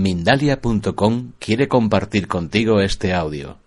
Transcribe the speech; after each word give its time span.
Mindalia.com 0.00 1.32
quiere 1.38 1.68
compartir 1.68 2.26
contigo 2.26 2.80
este 2.80 3.12
audio. 3.12 3.58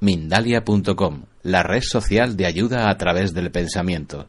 Mindalia.com, 0.00 1.22
la 1.42 1.62
red 1.62 1.80
social 1.80 2.36
de 2.36 2.44
ayuda 2.44 2.90
a 2.90 2.98
través 2.98 3.32
del 3.32 3.50
pensamiento. 3.50 4.26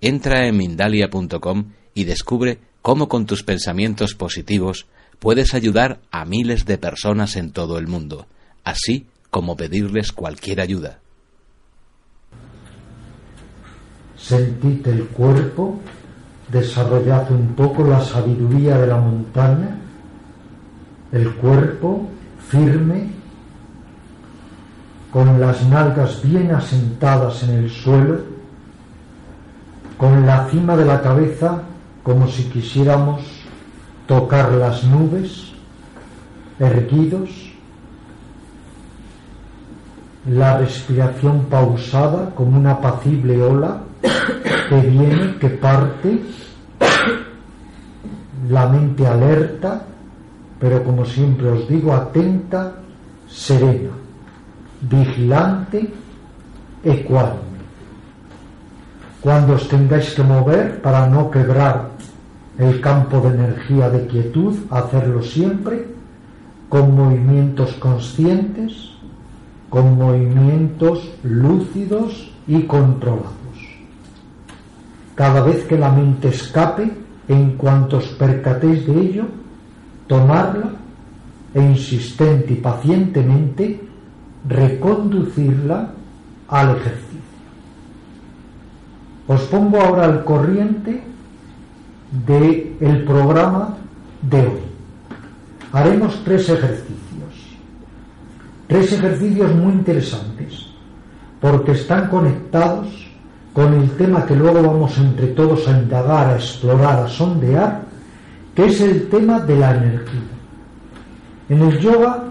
Entra 0.00 0.48
en 0.48 0.56
Mindalia.com 0.56 1.66
y 1.94 2.02
descubre 2.02 2.58
cómo 2.82 3.06
con 3.06 3.26
tus 3.26 3.44
pensamientos 3.44 4.14
positivos 4.14 4.86
puedes 5.20 5.54
ayudar 5.54 6.00
a 6.10 6.24
miles 6.24 6.66
de 6.66 6.78
personas 6.78 7.36
en 7.36 7.52
todo 7.52 7.78
el 7.78 7.86
mundo, 7.86 8.26
así 8.64 9.06
como 9.30 9.54
pedirles 9.54 10.10
cualquier 10.10 10.60
ayuda. 10.60 10.98
Sentid 14.16 14.84
el 14.88 15.06
cuerpo, 15.06 15.78
desarrollad 16.50 17.30
un 17.30 17.54
poco 17.54 17.84
la 17.84 18.00
sabiduría 18.00 18.78
de 18.78 18.88
la 18.88 18.96
montaña, 18.96 19.84
el 21.12 21.34
cuerpo 21.36 22.08
firme, 22.48 23.08
con 25.12 25.40
las 25.40 25.66
nalgas 25.66 26.22
bien 26.22 26.50
asentadas 26.54 27.42
en 27.44 27.50
el 27.50 27.70
suelo, 27.70 28.20
con 29.96 30.26
la 30.26 30.46
cima 30.48 30.76
de 30.76 30.84
la 30.84 31.00
cabeza 31.00 31.62
como 32.02 32.28
si 32.28 32.44
quisiéramos 32.44 33.20
tocar 34.06 34.52
las 34.52 34.84
nubes, 34.84 35.52
erguidos, 36.58 37.30
la 40.30 40.58
respiración 40.58 41.46
pausada 41.46 42.34
como 42.34 42.58
una 42.58 42.72
apacible 42.72 43.42
ola 43.42 43.82
que 44.68 44.80
viene, 44.80 45.36
que 45.38 45.48
parte, 45.48 46.22
la 48.48 48.68
mente 48.68 49.06
alerta, 49.06 49.82
pero 50.58 50.82
como 50.82 51.04
siempre 51.04 51.48
os 51.48 51.68
digo, 51.68 51.92
atenta, 51.92 52.74
serena, 53.28 53.94
vigilante, 54.80 55.88
ecuánime. 56.82 57.58
Cuando 59.20 59.54
os 59.54 59.68
tengáis 59.68 60.14
que 60.14 60.22
mover 60.22 60.80
para 60.80 61.06
no 61.06 61.30
quebrar 61.30 61.90
el 62.58 62.80
campo 62.80 63.20
de 63.20 63.28
energía 63.28 63.90
de 63.90 64.06
quietud, 64.06 64.54
hacerlo 64.70 65.22
siempre 65.22 65.86
con 66.68 66.94
movimientos 66.94 67.72
conscientes, 67.74 68.90
con 69.70 69.96
movimientos 69.96 71.12
lúcidos 71.22 72.32
y 72.46 72.62
controlados. 72.62 73.36
Cada 75.14 75.42
vez 75.42 75.64
que 75.64 75.78
la 75.78 75.90
mente 75.90 76.28
escape, 76.28 76.90
en 77.28 77.56
cuanto 77.56 77.98
os 77.98 78.06
percatéis 78.08 78.86
de 78.86 79.00
ello, 79.00 79.24
tomarla 80.08 80.72
e 81.54 81.62
insistente 81.62 82.54
y 82.54 82.56
pacientemente 82.56 83.80
reconducirla 84.48 85.90
al 86.48 86.76
ejercicio. 86.76 87.18
Os 89.28 89.42
pongo 89.42 89.80
ahora 89.80 90.04
al 90.06 90.24
corriente 90.24 91.02
del 92.26 92.76
el 92.80 93.04
programa 93.04 93.76
de 94.22 94.40
hoy. 94.40 94.60
Haremos 95.72 96.22
tres 96.24 96.48
ejercicios. 96.48 96.96
Tres 98.66 98.92
ejercicios 98.92 99.54
muy 99.54 99.72
interesantes 99.72 100.66
porque 101.40 101.72
están 101.72 102.08
conectados 102.08 103.06
con 103.52 103.74
el 103.74 103.90
tema 103.92 104.24
que 104.24 104.36
luego 104.36 104.62
vamos 104.62 104.96
entre 104.98 105.28
todos 105.28 105.66
a 105.68 105.78
indagar, 105.78 106.28
a 106.28 106.36
explorar, 106.36 107.00
a 107.00 107.08
sondear, 107.08 107.82
que 108.58 108.66
es 108.66 108.80
el 108.80 109.08
tema 109.08 109.38
de 109.38 109.56
la 109.56 109.70
energía. 109.70 110.20
En 111.48 111.62
el 111.62 111.78
yoga, 111.78 112.24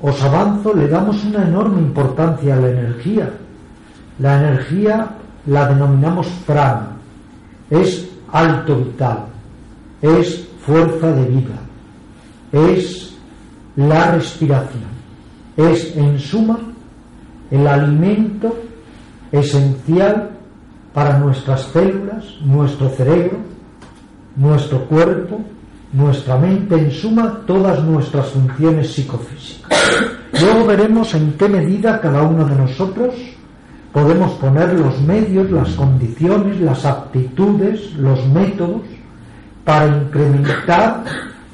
os 0.00 0.22
avanzo, 0.22 0.72
le 0.72 0.88
damos 0.88 1.22
una 1.22 1.46
enorme 1.46 1.82
importancia 1.82 2.54
a 2.54 2.60
la 2.60 2.70
energía. 2.70 3.30
La 4.20 4.40
energía 4.40 5.06
la 5.44 5.68
denominamos 5.68 6.28
prana, 6.46 6.92
es 7.68 8.08
alto 8.32 8.74
vital, 8.74 9.26
es 10.00 10.48
fuerza 10.64 11.12
de 11.12 11.26
vida, 11.26 11.58
es 12.52 13.14
la 13.76 14.12
respiración, 14.12 14.88
es 15.58 15.94
en 15.94 16.18
suma 16.18 16.58
el 17.50 17.66
alimento 17.66 18.56
esencial 19.30 20.30
para 20.94 21.18
nuestras 21.18 21.64
células, 21.64 22.24
nuestro 22.46 22.88
cerebro, 22.88 23.50
nuestro 24.40 24.86
cuerpo, 24.86 25.40
nuestra 25.92 26.38
mente, 26.38 26.74
en 26.74 26.90
suma 26.90 27.42
todas 27.46 27.84
nuestras 27.84 28.28
funciones 28.28 28.90
psicofísicas. 28.92 29.70
Luego 30.40 30.66
veremos 30.66 31.12
en 31.14 31.32
qué 31.34 31.46
medida 31.46 32.00
cada 32.00 32.22
uno 32.22 32.46
de 32.46 32.56
nosotros 32.56 33.14
podemos 33.92 34.32
poner 34.32 34.72
los 34.72 34.98
medios, 35.02 35.50
las 35.50 35.70
condiciones, 35.70 36.58
las 36.60 36.84
aptitudes, 36.86 37.92
los 37.96 38.26
métodos 38.28 38.82
para 39.64 39.86
incrementar, 39.88 41.04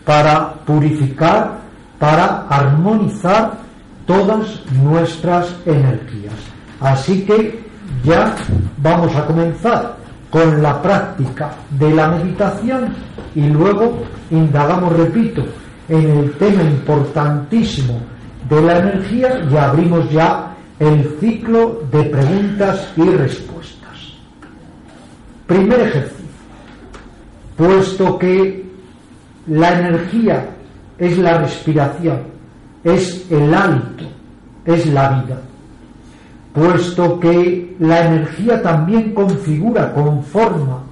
para 0.04 0.52
purificar, 0.64 1.58
para 1.98 2.46
armonizar 2.48 3.58
todas 4.06 4.62
nuestras 4.80 5.56
energías. 5.66 6.34
Así 6.80 7.24
que 7.24 7.66
ya 8.04 8.36
vamos 8.78 9.16
a 9.16 9.26
comenzar 9.26 10.05
con 10.30 10.62
la 10.62 10.82
práctica 10.82 11.52
de 11.70 11.94
la 11.94 12.08
meditación 12.08 12.94
y 13.34 13.48
luego 13.48 14.02
indagamos, 14.30 14.96
repito, 14.96 15.44
en 15.88 16.10
el 16.10 16.32
tema 16.32 16.62
importantísimo 16.62 18.00
de 18.48 18.62
la 18.62 18.78
energía 18.78 19.46
y 19.50 19.56
abrimos 19.56 20.10
ya 20.10 20.54
el 20.78 21.16
ciclo 21.20 21.82
de 21.90 22.02
preguntas 22.04 22.92
y 22.96 23.02
respuestas. 23.02 24.14
Primer 25.46 25.80
ejercicio. 25.80 26.26
Puesto 27.56 28.18
que 28.18 28.66
la 29.46 29.78
energía 29.78 30.48
es 30.98 31.16
la 31.18 31.38
respiración, 31.38 32.20
es 32.84 33.30
el 33.30 33.54
hálito, 33.54 34.04
es 34.64 34.86
la 34.86 35.08
vida, 35.20 35.40
puesto 36.56 37.20
que 37.20 37.76
la 37.78 38.06
energía 38.06 38.62
también 38.62 39.12
configura, 39.12 39.92
conforma 39.92 40.84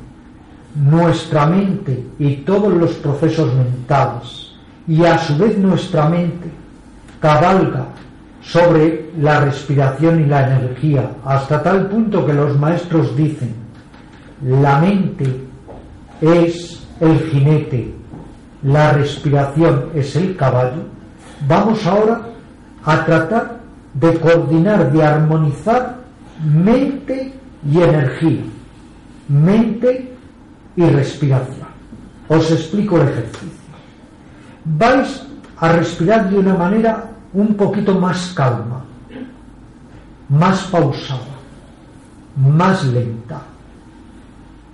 nuestra 0.75 1.47
mente 1.47 2.05
y 2.19 2.37
todos 2.37 2.71
los 2.75 2.93
procesos 2.97 3.55
mentales, 3.55 4.53
y 4.87 5.03
a 5.07 5.17
su 5.17 5.39
vez 5.39 5.57
nuestra 5.57 6.07
mente 6.11 6.51
cabalga 7.19 7.87
sobre 8.43 9.11
la 9.19 9.41
respiración 9.41 10.21
y 10.21 10.27
la 10.27 10.55
energía, 10.55 11.13
hasta 11.25 11.63
tal 11.63 11.89
punto 11.89 12.27
que 12.27 12.35
los 12.35 12.59
maestros 12.59 13.17
dicen, 13.17 13.55
la 14.43 14.81
mente 14.81 15.25
es 16.21 16.87
el 17.01 17.19
jinete, 17.31 17.95
la 18.65 18.93
respiración 18.93 19.87
es 19.95 20.15
el 20.15 20.37
caballo, 20.37 20.83
vamos 21.49 21.87
ahora 21.87 22.21
a 22.85 23.03
tratar 23.07 23.54
de 23.95 24.19
coordinar, 24.19 24.93
de 24.93 25.03
armonizar 25.03 25.97
mente 26.45 27.33
y 27.71 27.81
energía, 27.81 28.43
mente 29.29 30.13
y 30.77 30.85
respiración. 30.85 31.69
Os 32.29 32.51
explico 32.51 33.01
el 33.01 33.09
ejercicio. 33.09 33.49
Vais 34.65 35.27
a 35.59 35.73
respirar 35.73 36.29
de 36.29 36.39
una 36.39 36.55
manera 36.55 37.11
un 37.33 37.55
poquito 37.55 37.99
más 37.99 38.33
calma, 38.35 38.85
más 40.29 40.63
pausada, 40.65 41.21
más 42.37 42.85
lenta, 42.87 43.43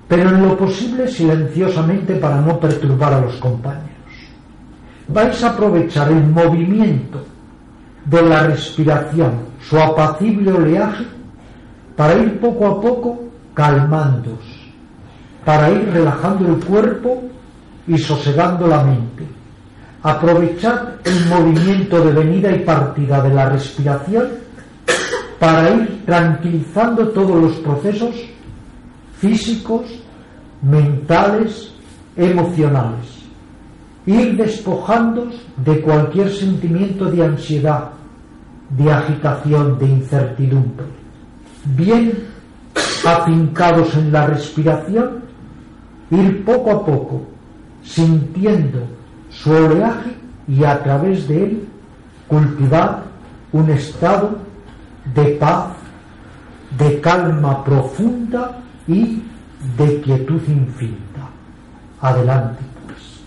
pero 0.09 0.31
en 0.31 0.43
lo 0.43 0.57
posible 0.57 1.07
silenciosamente 1.09 2.15
para 2.17 2.41
no 2.41 2.59
perturbar 2.59 3.15
a 3.15 3.21
los 3.21 3.37
compañeros. 3.37 3.91
Vais 5.09 5.43
a 5.45 5.51
aprovechar 5.51 6.11
el 6.11 6.25
movimiento 6.27 7.25
de 8.05 8.23
la 8.23 8.45
respiración, 8.45 9.33
su 9.61 9.79
apacible 9.79 10.53
oleaje, 10.53 11.05
para 11.97 12.15
ir 12.15 12.41
poco 12.41 12.67
a 12.67 12.81
poco 12.81 13.21
calmándos, 13.55 14.39
para 15.45 15.71
ir 15.71 15.91
relajando 15.93 16.49
el 16.49 16.65
cuerpo 16.65 17.23
y 17.87 17.99
sosegando 17.99 18.67
la 18.67 18.83
mente 18.85 19.41
aprovechar 20.03 20.99
el 21.05 21.27
movimiento 21.27 22.03
de 22.03 22.13
venida 22.13 22.53
y 22.53 22.61
partida 22.61 23.23
de 23.23 23.35
la 23.35 23.51
respiración 23.51 24.29
para 25.39 25.71
ir 25.71 26.03
tranquilizando 26.07 27.09
todos 27.09 27.43
los 27.43 27.57
procesos 27.59 28.15
físicos, 29.19 29.83
mentales, 30.63 31.73
emocionales. 32.17 33.20
Ir 34.11 34.37
despojándonos 34.37 35.37
de 35.65 35.81
cualquier 35.83 36.33
sentimiento 36.33 37.05
de 37.05 37.25
ansiedad, 37.25 37.91
de 38.77 38.91
agitación, 38.91 39.79
de 39.79 39.87
incertidumbre. 39.87 40.87
Bien 41.77 42.13
afincados 43.07 43.95
en 43.95 44.11
la 44.11 44.27
respiración, 44.27 45.21
ir 46.11 46.45
poco 46.45 46.71
a 46.73 46.85
poco 46.85 47.23
sintiendo 47.85 48.81
su 49.31 49.53
oleaje 49.53 50.17
y 50.49 50.65
a 50.65 50.83
través 50.83 51.29
de 51.29 51.45
él 51.45 51.69
cultivar 52.27 53.05
un 53.53 53.71
estado 53.71 54.39
de 55.15 55.25
paz, 55.37 55.69
de 56.79 57.01
calma 57.01 57.63
profunda 57.65 58.59
y 58.89 59.23
de 59.77 60.01
quietud 60.01 60.43
infinita. 60.49 61.29
Adelante. 62.01 62.63
pues. 62.87 63.21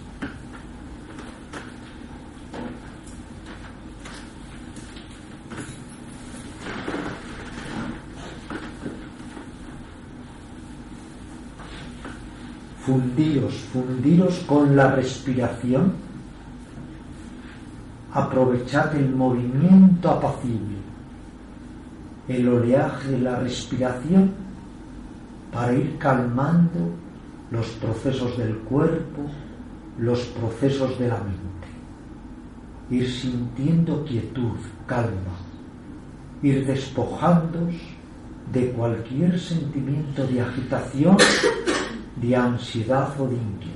Fundiros, 12.86 13.54
fundiros 13.72 14.40
con 14.40 14.76
la 14.76 14.92
respiración, 14.92 15.94
aprovechad 18.14 18.96
el 18.96 19.16
movimiento 19.16 20.12
apacible, 20.12 20.78
el 22.28 22.48
oleaje 22.48 23.12
de 23.12 23.20
la 23.20 23.40
respiración 23.40 24.32
para 25.52 25.74
ir 25.74 25.98
calmando 25.98 26.80
los 27.52 27.68
procesos 27.68 28.38
del 28.38 28.58
cuerpo, 28.58 29.24
los 29.98 30.20
procesos 30.26 30.98
de 31.00 31.08
la 31.08 31.20
mente, 31.20 31.68
ir 32.90 33.10
sintiendo 33.10 34.04
quietud, 34.04 34.58
calma, 34.88 35.38
ir 36.42 36.66
despojándos 36.66 37.76
de 38.52 38.72
cualquier 38.72 39.40
sentimiento 39.40 40.28
de 40.28 40.42
agitación 40.42 41.18
de 42.24 42.36
ansiedad 42.36 43.20
o 43.20 43.28
de 43.28 43.36
inquietud. 43.36 43.73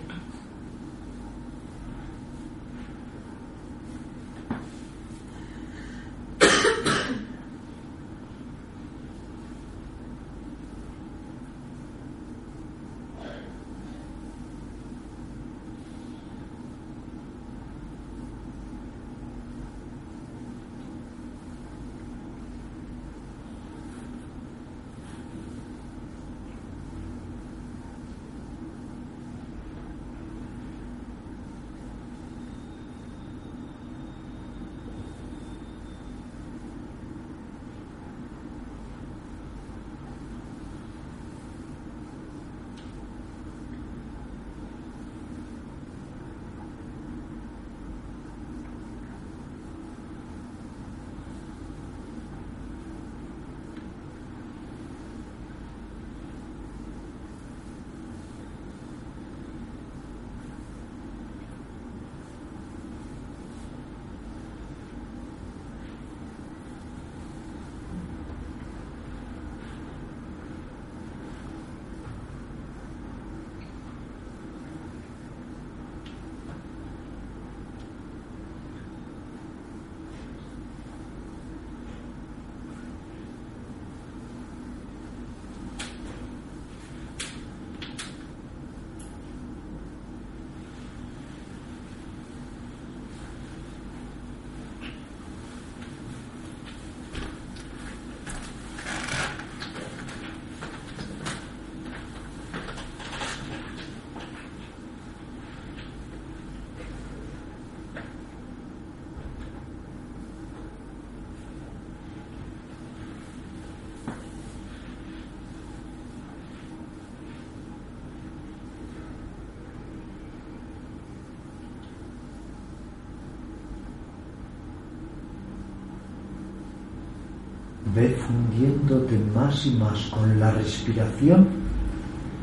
Ve 127.97 128.15
fundiéndote 128.27 129.17
más 129.33 129.65
y 129.65 129.71
más 129.71 129.99
con 130.11 130.39
la 130.39 130.51
respiración 130.51 131.47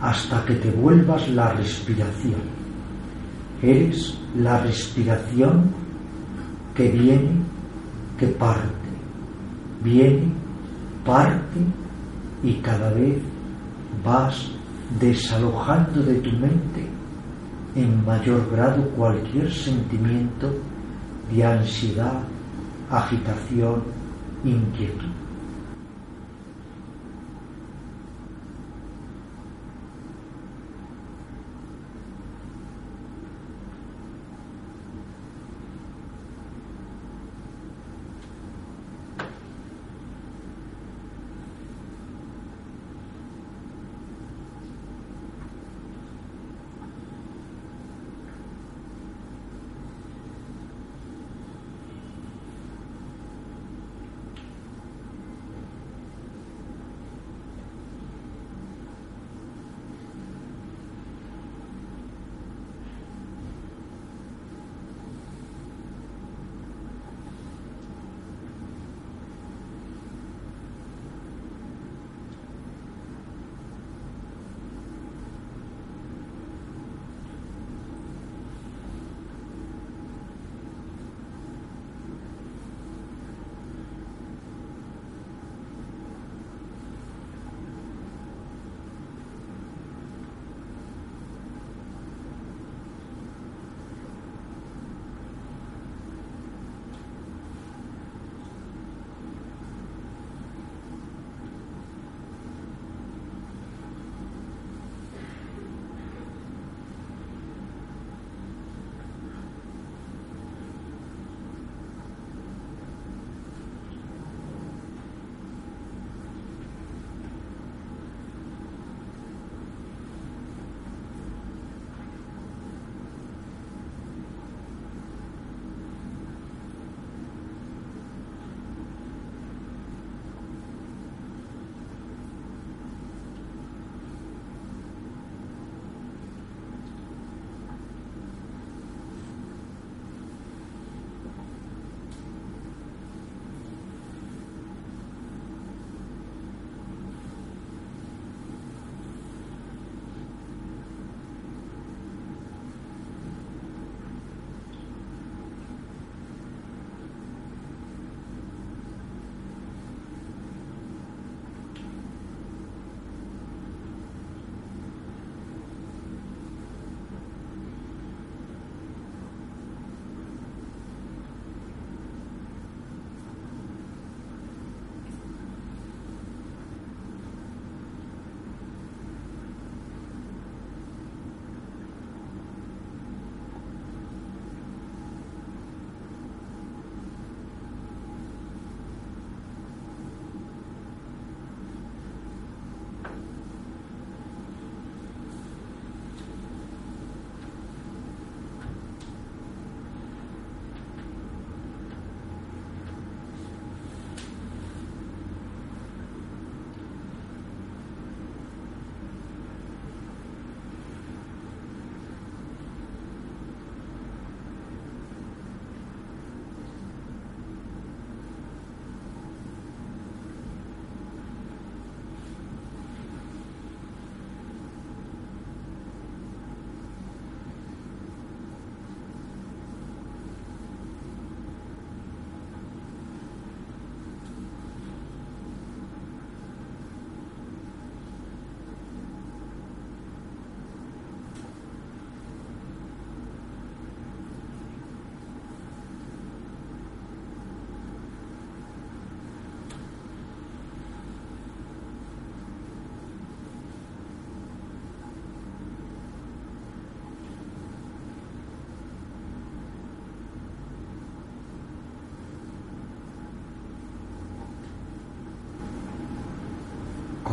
hasta 0.00 0.44
que 0.44 0.54
te 0.54 0.70
vuelvas 0.70 1.28
la 1.28 1.52
respiración. 1.52 2.42
Eres 3.62 4.18
la 4.36 4.58
respiración 4.58 5.70
que 6.74 6.88
viene, 6.88 7.30
que 8.18 8.26
parte, 8.26 8.90
viene, 9.82 10.26
parte 11.04 11.60
y 12.42 12.54
cada 12.54 12.90
vez 12.92 13.18
vas 14.04 14.50
desalojando 14.98 16.02
de 16.02 16.16
tu 16.16 16.32
mente 16.32 16.82
en 17.76 18.04
mayor 18.04 18.50
grado 18.50 18.82
cualquier 18.96 19.52
sentimiento 19.52 20.52
de 21.32 21.44
ansiedad, 21.44 22.20
agitación, 22.90 23.82
inquietud. 24.44 25.23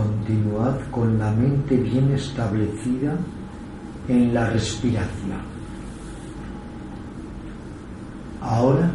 Continuad 0.01 0.79
con 0.89 1.19
la 1.19 1.31
mente 1.31 1.75
bien 1.77 2.11
establecida 2.11 3.13
en 4.07 4.33
la 4.33 4.49
respiración. 4.49 5.41
Ahora, 8.41 8.89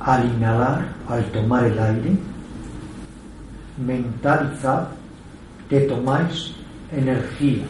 al 0.00 0.26
inhalar, 0.26 0.88
al 1.08 1.24
tomar 1.32 1.64
el 1.64 1.78
aire, 1.78 2.16
mentalizad 3.84 4.88
que 5.68 5.80
tomáis 5.80 6.52
energía, 6.92 7.64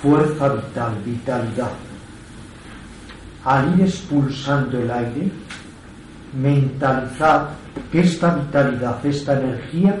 fuerza 0.00 0.48
vital, 0.50 0.94
vitalidad. 1.04 1.72
Al 3.44 3.74
ir 3.74 3.86
expulsando 3.86 4.78
el 4.78 4.90
aire, 4.90 5.32
mentalizad 6.40 7.48
que 7.90 8.00
esta 8.00 8.36
vitalidad, 8.36 9.04
esta 9.04 9.40
energía, 9.40 9.98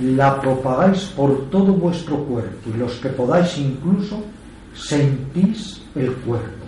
la 0.00 0.40
propagáis 0.40 1.04
por 1.16 1.50
todo 1.50 1.72
vuestro 1.72 2.16
cuerpo 2.24 2.70
y 2.74 2.78
los 2.78 2.92
que 2.94 3.08
podáis 3.08 3.58
incluso 3.58 4.22
sentís 4.74 5.82
el 5.94 6.12
cuerpo. 6.14 6.66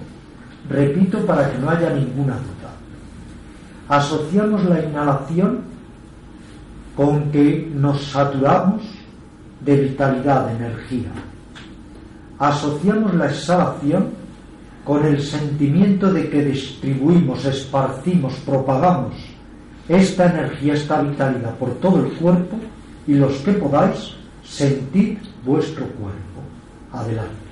Repito 0.69 1.25
para 1.27 1.51
que 1.51 1.59
no 1.59 1.71
haya 1.71 1.91
ninguna 1.91 2.35
duda. 2.35 2.71
Asociamos 3.89 4.65
la 4.65 4.83
inhalación 4.83 5.61
con 6.97 7.31
que 7.31 7.71
nos 7.75 8.03
saturamos 8.03 8.83
de 9.65 9.77
vitalidad, 9.77 10.47
de 10.47 10.57
energía. 10.57 11.11
Asociamos 12.39 13.15
la 13.15 13.27
exhalación 13.27 14.09
con 14.85 15.05
el 15.05 15.23
sentimiento 15.23 16.13
de 16.13 16.29
que 16.31 16.45
distribuimos, 16.45 17.45
esparcimos, 17.45 18.35
propagamos 18.47 19.15
esta 19.89 20.31
energía, 20.31 20.75
esta 20.75 21.03
vitalidad 21.03 21.55
por 21.57 21.71
todo 21.75 22.05
el 22.05 22.13
cuerpo 22.13 22.57
y 23.07 23.14
los 23.14 23.35
que 23.38 23.52
podáis, 23.52 24.14
sentid 24.45 25.19
vuestro 25.45 25.87
cuerpo. 25.87 26.40
Adelante. 26.92 27.50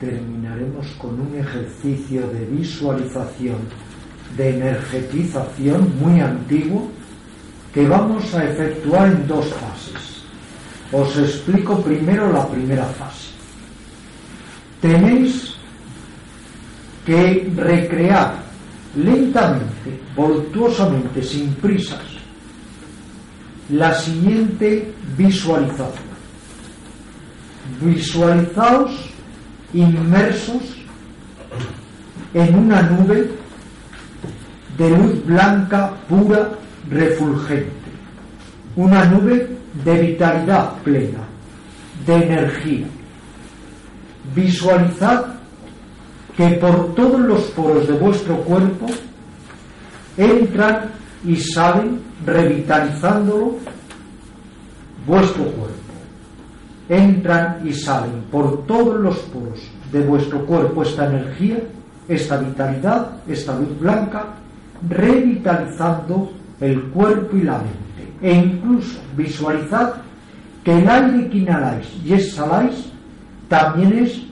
Terminaremos 0.00 0.86
con 0.98 1.20
un 1.20 1.34
ejercicio 1.36 2.26
de 2.28 2.44
visualización, 2.46 3.58
de 4.36 4.56
energetización 4.56 5.92
muy 6.00 6.20
antiguo 6.20 6.90
que 7.72 7.86
vamos 7.86 8.34
a 8.34 8.44
efectuar 8.44 9.08
en 9.08 9.26
dos 9.26 9.46
fases. 9.54 10.22
Os 10.92 11.16
explico 11.18 11.82
primero 11.82 12.32
la 12.32 12.48
primera 12.48 12.84
fase. 12.84 13.28
Tenéis 14.80 15.54
que 17.04 17.50
recrear 17.56 18.42
lentamente, 18.96 20.00
voluptuosamente, 20.16 21.22
sin 21.22 21.52
prisas, 21.54 22.04
la 23.70 23.92
siguiente 23.94 24.92
visualización. 25.16 26.08
Visualizaos 27.80 29.07
inmersos 29.72 30.62
en 32.34 32.54
una 32.54 32.82
nube 32.82 33.30
de 34.76 34.90
luz 34.90 35.24
blanca, 35.26 35.92
pura, 36.08 36.50
refulgente. 36.88 37.72
Una 38.76 39.04
nube 39.06 39.48
de 39.84 40.00
vitalidad 40.00 40.74
plena, 40.84 41.20
de 42.06 42.14
energía. 42.14 42.86
Visualizad 44.34 45.26
que 46.36 46.48
por 46.50 46.94
todos 46.94 47.20
los 47.20 47.42
poros 47.48 47.88
de 47.88 47.94
vuestro 47.94 48.36
cuerpo 48.38 48.86
entran 50.16 50.92
y 51.24 51.36
salen 51.36 52.00
revitalizándolo 52.24 53.56
vuestro 55.06 55.44
cuerpo. 55.44 55.77
Entran 56.88 57.60
y 57.64 57.72
salen 57.72 58.22
por 58.30 58.66
todos 58.66 58.98
los 59.00 59.18
poros 59.18 59.60
de 59.92 60.00
vuestro 60.00 60.44
cuerpo 60.46 60.82
esta 60.82 61.06
energía, 61.06 61.58
esta 62.08 62.38
vitalidad, 62.38 63.10
esta 63.28 63.58
luz 63.58 63.78
blanca, 63.78 64.26
revitalizando 64.88 66.32
el 66.60 66.82
cuerpo 66.84 67.36
y 67.36 67.42
la 67.42 67.58
mente. 67.58 67.78
E 68.22 68.32
incluso 68.34 68.98
visualizad 69.16 69.94
que 70.64 70.78
el 70.78 70.88
aire 70.88 71.28
que 71.28 71.38
inhaláis 71.38 71.86
y 72.04 72.14
exhaláis 72.14 72.86
también 73.48 74.04
es 74.04 74.22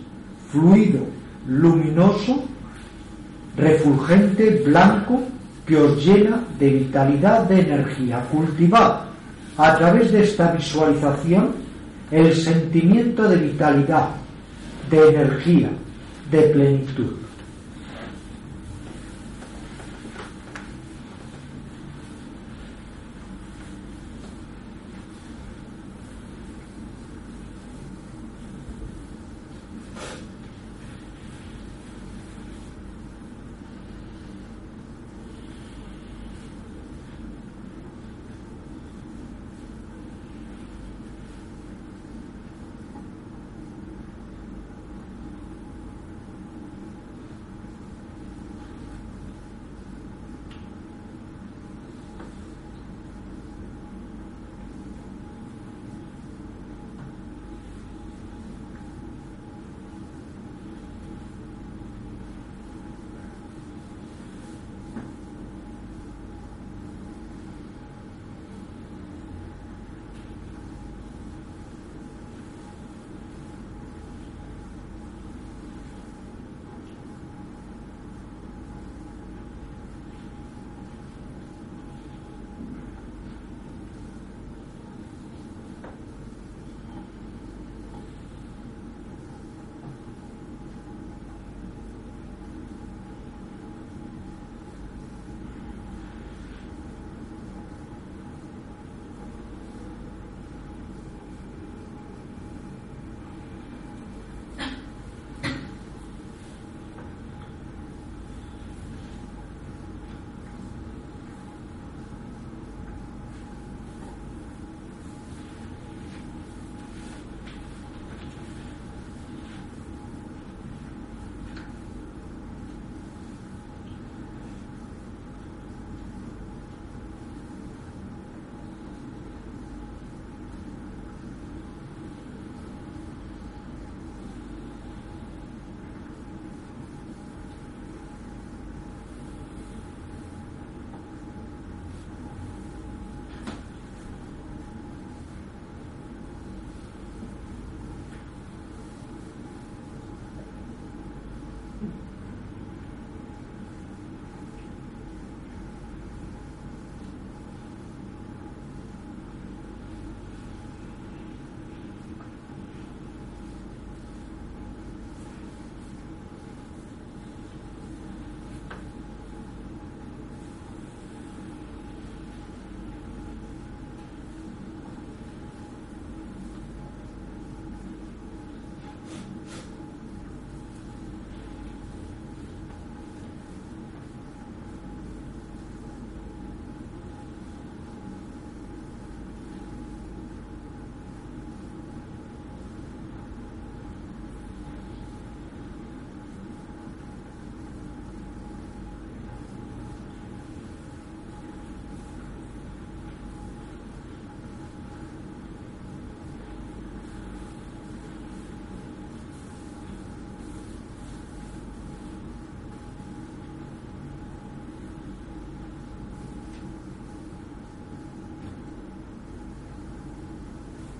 fluido, 0.50 1.00
luminoso, 1.46 2.44
refulgente, 3.56 4.62
blanco, 4.66 5.22
que 5.66 5.76
os 5.76 6.04
llena 6.04 6.40
de 6.58 6.70
vitalidad, 6.70 7.42
de 7.44 7.60
energía. 7.60 8.20
Cultivad 8.30 9.00
a 9.56 9.76
través 9.76 10.12
de 10.12 10.22
esta 10.22 10.52
visualización 10.52 11.65
el 12.10 12.34
sentimiento 12.34 13.28
de 13.28 13.36
vitalidad, 13.36 14.10
de 14.90 15.08
energía, 15.08 15.70
de 16.30 16.40
plenitud. 16.42 17.25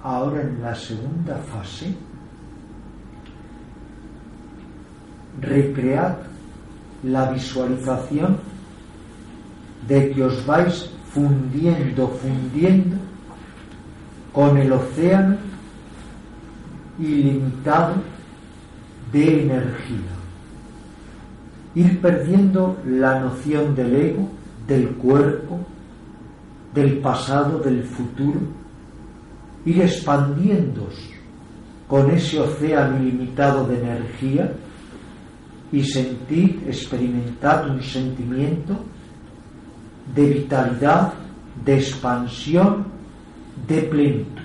Ahora 0.06 0.40
en 0.40 0.62
la 0.62 0.72
segunda 0.72 1.34
fase 1.50 1.92
recread 5.40 6.14
la 7.02 7.32
visualización 7.32 8.38
de 9.88 10.10
que 10.12 10.22
os 10.22 10.46
vais 10.46 10.88
fundiendo, 11.10 12.06
fundiendo 12.22 12.96
con 14.32 14.56
el 14.58 14.70
océano 14.70 15.38
ilimitado 17.00 17.94
de 19.10 19.42
energía. 19.42 20.14
Ir 21.74 22.00
perdiendo 22.00 22.78
la 22.86 23.18
noción 23.18 23.74
del 23.74 23.96
ego, 23.96 24.28
del 24.68 24.88
cuerpo, 24.90 25.58
del 26.72 26.98
pasado, 26.98 27.58
del 27.58 27.82
futuro, 27.82 28.65
ir 29.66 29.82
expandiéndose 29.82 31.16
con 31.86 32.10
ese 32.10 32.40
océano 32.40 33.02
ilimitado 33.02 33.66
de 33.66 33.78
energía 33.78 34.52
y 35.72 35.82
sentir, 35.82 36.64
experimentar 36.66 37.68
un 37.68 37.82
sentimiento 37.82 38.76
de 40.14 40.26
vitalidad, 40.26 41.12
de 41.64 41.76
expansión, 41.76 42.86
de 43.66 43.82
plenitud, 43.82 44.42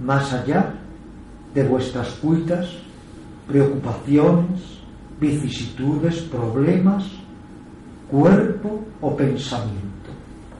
más 0.00 0.32
allá 0.32 0.74
de 1.54 1.62
vuestras 1.64 2.08
cuitas, 2.14 2.68
preocupaciones, 3.46 4.80
vicisitudes, 5.20 6.20
problemas, 6.22 7.04
cuerpo 8.10 8.84
o 9.00 9.16
pensamiento. 9.16 10.10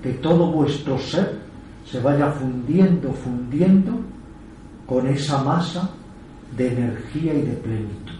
Que 0.02 0.12
todo 0.14 0.52
vuestro 0.52 0.98
ser 0.98 1.40
se 1.84 2.00
vaya 2.00 2.30
fundiendo, 2.30 3.12
fundiendo 3.12 3.92
con 4.86 5.06
esa 5.06 5.42
masa 5.42 5.90
de 6.56 6.68
energía 6.68 7.34
y 7.34 7.42
de 7.42 7.52
plenitud. 7.52 8.19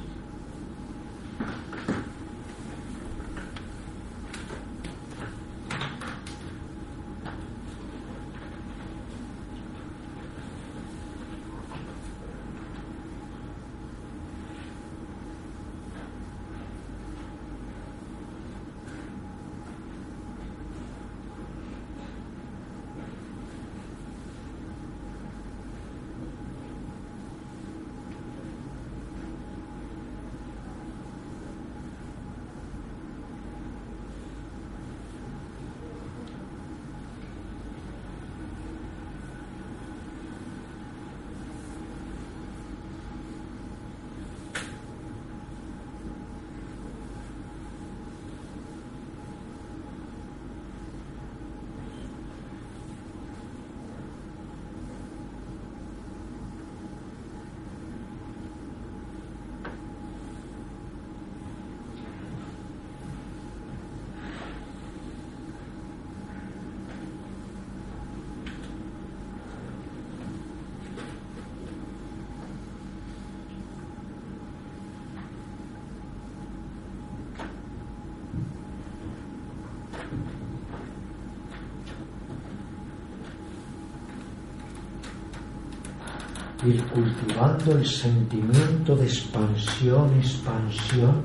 Ir 86.71 86.85
cultivando 86.87 87.73
el 87.73 87.87
sentimiento 87.87 88.97
de 88.97 89.05
expansión, 89.05 90.15
expansión, 90.15 91.23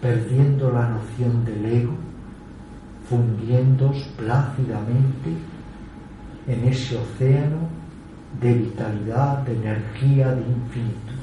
perdiendo 0.00 0.70
la 0.70 0.88
noción 0.88 1.44
del 1.44 1.64
ego, 1.64 1.94
fundiéndose 3.08 4.08
plácidamente 4.16 5.36
en 6.46 6.64
ese 6.68 6.96
océano 6.96 7.68
de 8.40 8.54
vitalidad, 8.54 9.38
de 9.38 9.52
energía, 9.54 10.34
de 10.34 10.42
infinito. 10.42 11.19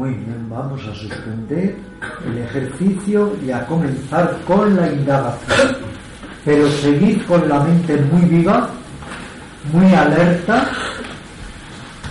Muy 0.00 0.14
bien, 0.14 0.48
vamos 0.48 0.80
a 0.88 0.94
suspender 0.94 1.76
el 2.26 2.38
ejercicio 2.38 3.36
y 3.46 3.50
a 3.50 3.66
comenzar 3.66 4.34
con 4.46 4.74
la 4.74 4.90
indagación. 4.90 5.76
Pero 6.42 6.70
seguid 6.70 7.20
con 7.28 7.46
la 7.46 7.60
mente 7.60 7.98
muy 8.10 8.22
viva, 8.22 8.70
muy 9.70 9.92
alerta, 9.92 10.70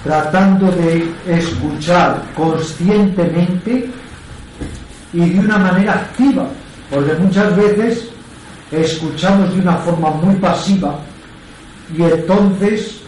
tratando 0.04 0.68
de 0.74 1.12
escuchar 1.26 2.22
conscientemente 2.36 3.90
y 5.12 5.28
de 5.28 5.40
una 5.40 5.58
manera 5.58 5.94
activa, 5.94 6.48
porque 6.92 7.16
muchas 7.16 7.56
veces 7.56 8.08
escuchamos 8.72 9.52
de 9.56 9.62
una 9.62 9.78
forma 9.78 10.12
muy 10.12 10.36
pasiva 10.36 11.00
y 11.98 12.04
entonces 12.04 13.02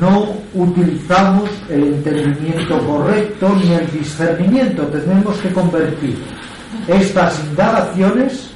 no 0.00 0.37
utilizamos 0.54 1.50
el 1.68 1.84
entendimiento 1.84 2.78
correcto 2.86 3.54
ni 3.62 3.72
el 3.72 3.90
discernimiento. 3.90 4.84
Tenemos 4.86 5.36
que 5.38 5.52
convertir 5.52 6.16
estas 6.86 7.42
indagaciones 7.44 8.50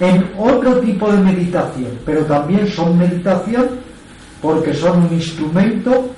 en 0.00 0.24
otro 0.38 0.78
tipo 0.80 1.10
de 1.10 1.18
meditación, 1.18 1.90
pero 2.04 2.24
también 2.24 2.66
son 2.68 2.98
meditación 2.98 3.68
porque 4.40 4.72
son 4.72 5.04
un 5.04 5.12
instrumento 5.12 6.10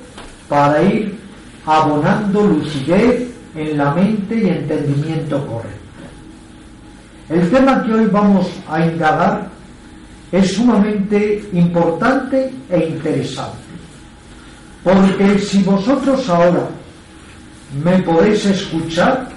para 0.49 0.83
ir 0.83 1.19
abonando 1.64 2.47
lucidez 2.47 3.31
en 3.55 3.79
la 3.79 3.95
mente 3.95 4.35
y 4.37 4.49
entendimiento 4.49 5.47
correcto. 5.47 5.81
El 7.29 7.49
tema 7.51 7.83
que 7.85 7.95
hoy 7.95 8.07
vamos 8.07 8.51
a 8.69 8.85
indagar 8.85 9.49
es 10.33 10.53
sumamente 10.53 11.49
importante 11.53 12.51
e 12.69 12.79
interesante, 12.88 13.59
porque 14.83 15.38
si 15.38 15.62
vosotros 15.62 16.29
ahora 16.29 16.69
me 17.85 17.99
podéis 18.03 18.47
escuchar, 18.47 19.29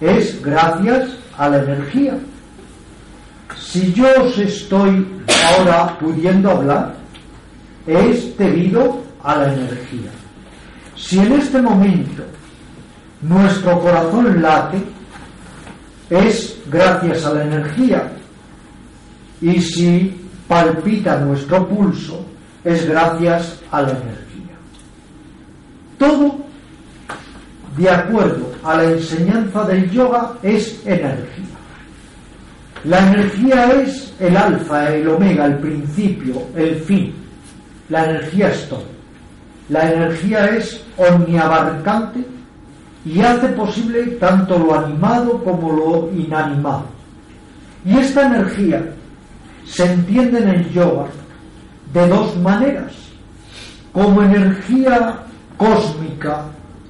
es 0.00 0.42
gracias 0.42 1.10
a 1.36 1.48
la 1.48 1.58
energía. 1.58 2.14
Si 3.58 3.92
yo 3.92 4.06
os 4.22 4.38
estoy 4.38 5.06
ahora 5.46 5.98
pudiendo 5.98 6.50
hablar, 6.50 6.94
es 7.86 8.36
debido 8.36 9.02
a 9.22 9.36
la 9.36 9.52
energía. 9.52 10.10
Si 10.96 11.18
en 11.18 11.32
este 11.32 11.60
momento 11.60 12.22
nuestro 13.22 13.80
corazón 13.80 14.42
late, 14.42 14.78
es 16.10 16.56
gracias 16.70 17.24
a 17.24 17.34
la 17.34 17.44
energía. 17.44 18.12
Y 19.40 19.60
si 19.60 20.28
palpita 20.48 21.18
nuestro 21.18 21.66
pulso, 21.66 22.24
es 22.64 22.88
gracias 22.88 23.60
a 23.70 23.82
la 23.82 23.90
energía. 23.90 24.25
Todo, 25.98 26.36
de 27.76 27.90
acuerdo 27.90 28.52
a 28.62 28.76
la 28.76 28.84
enseñanza 28.84 29.64
del 29.64 29.90
yoga, 29.90 30.34
es 30.42 30.80
energía. 30.86 31.44
La 32.84 32.98
energía 33.08 33.72
es 33.82 34.14
el 34.20 34.36
alfa, 34.36 34.94
el 34.94 35.08
omega, 35.08 35.46
el 35.46 35.58
principio, 35.58 36.42
el 36.54 36.76
fin. 36.76 37.12
La 37.88 38.04
energía 38.04 38.48
es 38.50 38.68
todo. 38.68 38.84
La 39.68 39.92
energía 39.92 40.46
es 40.46 40.84
omniabarcante 40.96 42.24
y 43.04 43.20
hace 43.20 43.48
posible 43.48 44.02
tanto 44.20 44.58
lo 44.58 44.78
animado 44.78 45.42
como 45.42 45.72
lo 45.72 46.10
inanimado. 46.20 46.84
Y 47.84 47.98
esta 47.98 48.26
energía 48.26 48.84
se 49.64 49.84
entiende 49.84 50.38
en 50.38 50.48
el 50.48 50.72
yoga 50.72 51.06
de 51.92 52.08
dos 52.08 52.36
maneras, 52.36 52.92
como 53.92 54.22
energía 54.22 55.25
cósmica, 55.56 56.44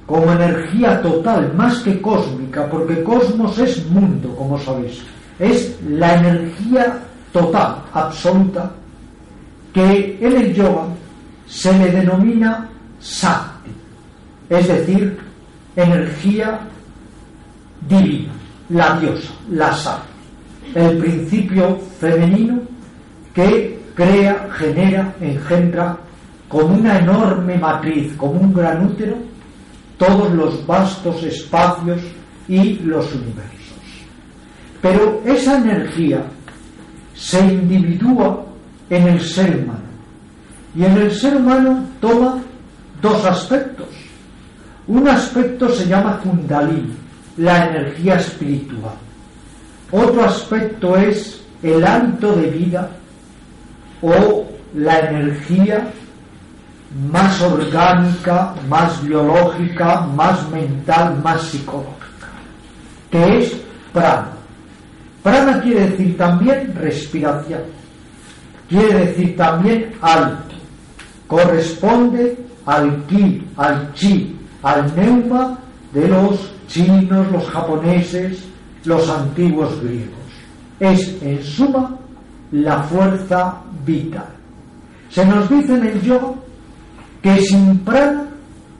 como 0.05 0.31
energía 0.31 1.01
total, 1.01 1.53
más 1.55 1.79
que 1.79 2.01
cósmica, 2.01 2.67
porque 2.69 3.03
cosmos 3.03 3.57
es 3.59 3.85
mundo, 3.87 4.33
como 4.35 4.57
sabéis, 4.59 5.01
es 5.39 5.77
la 5.89 6.15
energía 6.15 6.99
total, 7.31 7.83
absoluta, 7.93 8.71
que 9.73 10.17
en 10.21 10.37
el 10.37 10.53
yoga 10.53 10.85
se 11.45 11.77
le 11.77 11.91
denomina 11.91 12.69
Sakti, 12.99 13.71
es 14.49 14.67
decir, 14.67 15.19
energía 15.75 16.59
divina, 17.87 18.31
la 18.69 18.99
diosa, 18.99 19.29
la 19.51 19.73
sal, 19.73 19.99
el 20.73 20.97
principio 20.97 21.77
femenino 21.99 22.59
que 23.33 23.79
crea, 23.93 24.47
genera, 24.57 25.13
engendra 25.21 25.97
como 26.47 26.75
una 26.75 26.99
enorme 26.99 27.57
matriz, 27.57 28.13
como 28.17 28.39
un 28.39 28.53
gran 28.53 28.85
útero, 28.85 29.17
todos 29.97 30.31
los 30.31 30.65
vastos 30.65 31.23
espacios 31.23 32.01
y 32.47 32.75
los 32.79 33.13
universos. 33.13 33.77
Pero 34.81 35.21
esa 35.25 35.57
energía 35.57 36.23
se 37.15 37.39
individúa 37.39 38.45
en 38.89 39.07
el 39.07 39.21
ser 39.21 39.57
humano 39.57 39.87
y 40.75 40.85
en 40.85 40.97
el 40.97 41.11
ser 41.11 41.35
humano 41.35 41.83
toma 41.99 42.41
dos 43.01 43.25
aspectos. 43.25 43.87
Un 44.87 45.07
aspecto 45.07 45.69
se 45.69 45.87
llama 45.87 46.19
kundalini, 46.19 46.93
la 47.37 47.67
energía 47.67 48.15
espiritual. 48.15 48.95
Otro 49.91 50.23
aspecto 50.23 50.95
es 50.95 51.41
el 51.63 51.83
hábito 51.85 52.33
de 52.33 52.49
vida 52.49 52.89
o 54.01 54.45
la 54.75 54.99
energía 54.99 55.91
más 56.97 57.41
orgánica, 57.41 58.55
más 58.67 59.03
biológica, 59.03 60.01
más 60.15 60.49
mental, 60.49 61.19
más 61.23 61.41
psicológica, 61.43 62.27
que 63.11 63.37
es 63.37 63.57
prana. 63.93 64.29
Prana 65.21 65.61
quiere 65.61 65.89
decir 65.89 66.17
también 66.17 66.73
respiración, 66.75 67.61
quiere 68.67 69.05
decir 69.05 69.35
también 69.35 69.93
alto, 70.01 70.55
corresponde 71.27 72.37
al 72.65 73.03
ki, 73.05 73.47
al 73.57 73.93
chi, 73.93 74.35
al 74.63 74.95
neuma 74.95 75.59
de 75.93 76.07
los 76.07 76.51
chinos, 76.67 77.31
los 77.31 77.47
japoneses, 77.49 78.43
los 78.85 79.07
antiguos 79.09 79.79
griegos. 79.81 80.15
Es, 80.79 81.21
en 81.21 81.43
suma, 81.43 81.95
la 82.51 82.81
fuerza 82.83 83.61
vital. 83.85 84.27
Se 85.09 85.25
nos 85.25 85.49
dice 85.49 85.73
en 85.73 85.85
el 85.87 86.01
yoga 86.01 86.33
que 87.27 87.41
sin 87.41 87.79
prana 87.79 88.23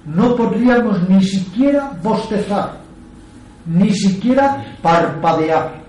no 0.06 0.34
podríamos 0.38 1.10
ni 1.10 1.22
siquiera 1.22 1.92
bostezar, 2.02 2.78
ni 3.66 3.92
siquiera 3.92 4.64
parpadear, 4.82 5.82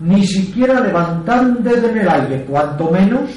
ni 0.00 0.24
siquiera 0.24 0.78
levantar 0.78 1.44
un 1.44 1.64
dedo 1.64 1.88
en 1.88 1.98
el 1.98 2.08
aire, 2.08 2.44
cuanto 2.48 2.88
menos, 2.92 3.30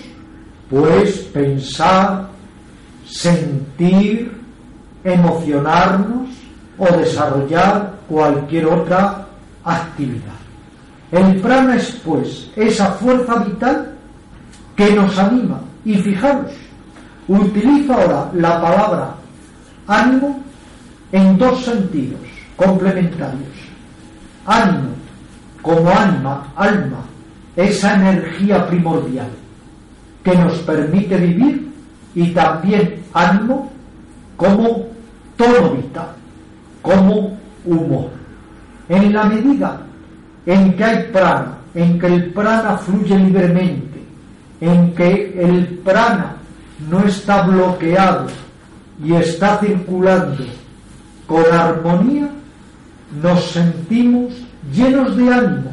pues 0.70 1.12
pensar, 1.34 2.28
sentir, 3.08 4.32
emocionarnos 5.04 6.30
o 6.78 6.86
desarrollar 6.98 7.94
cualquier 8.08 8.68
otra 8.68 9.26
actividad. 9.64 10.38
El 11.12 11.42
prana 11.42 11.78
es 11.78 12.00
pues 12.06 12.52
esa 12.56 12.92
fuerza 12.92 13.40
vital 13.40 13.96
que 14.76 14.92
nos 14.92 15.18
anima. 15.18 15.62
Y 15.84 15.96
fijaros, 15.96 16.52
utilizo 17.28 17.94
ahora 17.94 18.30
la 18.34 18.62
palabra 18.62 19.16
ánimo 19.88 20.40
en 21.12 21.38
dos 21.38 21.64
sentidos 21.64 22.20
complementarios. 22.56 23.50
Ánimo 24.46 24.90
como 25.62 25.90
alma, 25.90 26.48
alma, 26.56 27.02
esa 27.56 27.96
energía 27.96 28.66
primordial 28.68 29.30
que 30.24 30.36
nos 30.36 30.58
permite 30.60 31.18
vivir 31.18 31.70
y 32.16 32.32
también 32.32 33.04
ánimo 33.14 33.70
como 34.38 34.88
tono 35.36 35.72
vital, 35.72 36.10
como 36.82 37.38
humor. 37.66 38.10
En 38.88 39.14
la 39.14 39.26
medida 39.26 39.82
en 40.46 40.74
que 40.78 40.84
hay 40.84 41.04
prana, 41.12 41.58
en 41.74 42.00
que 42.00 42.08
el 42.08 42.32
prana 42.32 42.78
fluye 42.78 43.18
libremente, 43.18 44.02
en 44.62 44.94
que 44.96 45.36
el 45.38 45.66
prana 45.84 46.37
no 46.90 47.04
está 47.06 47.44
bloqueado 47.44 48.28
y 49.04 49.14
está 49.14 49.60
circulando 49.60 50.46
con 51.26 51.44
armonía, 51.52 52.30
nos 53.22 53.52
sentimos 53.52 54.34
llenos 54.74 55.16
de 55.18 55.34
ánimo, 55.34 55.72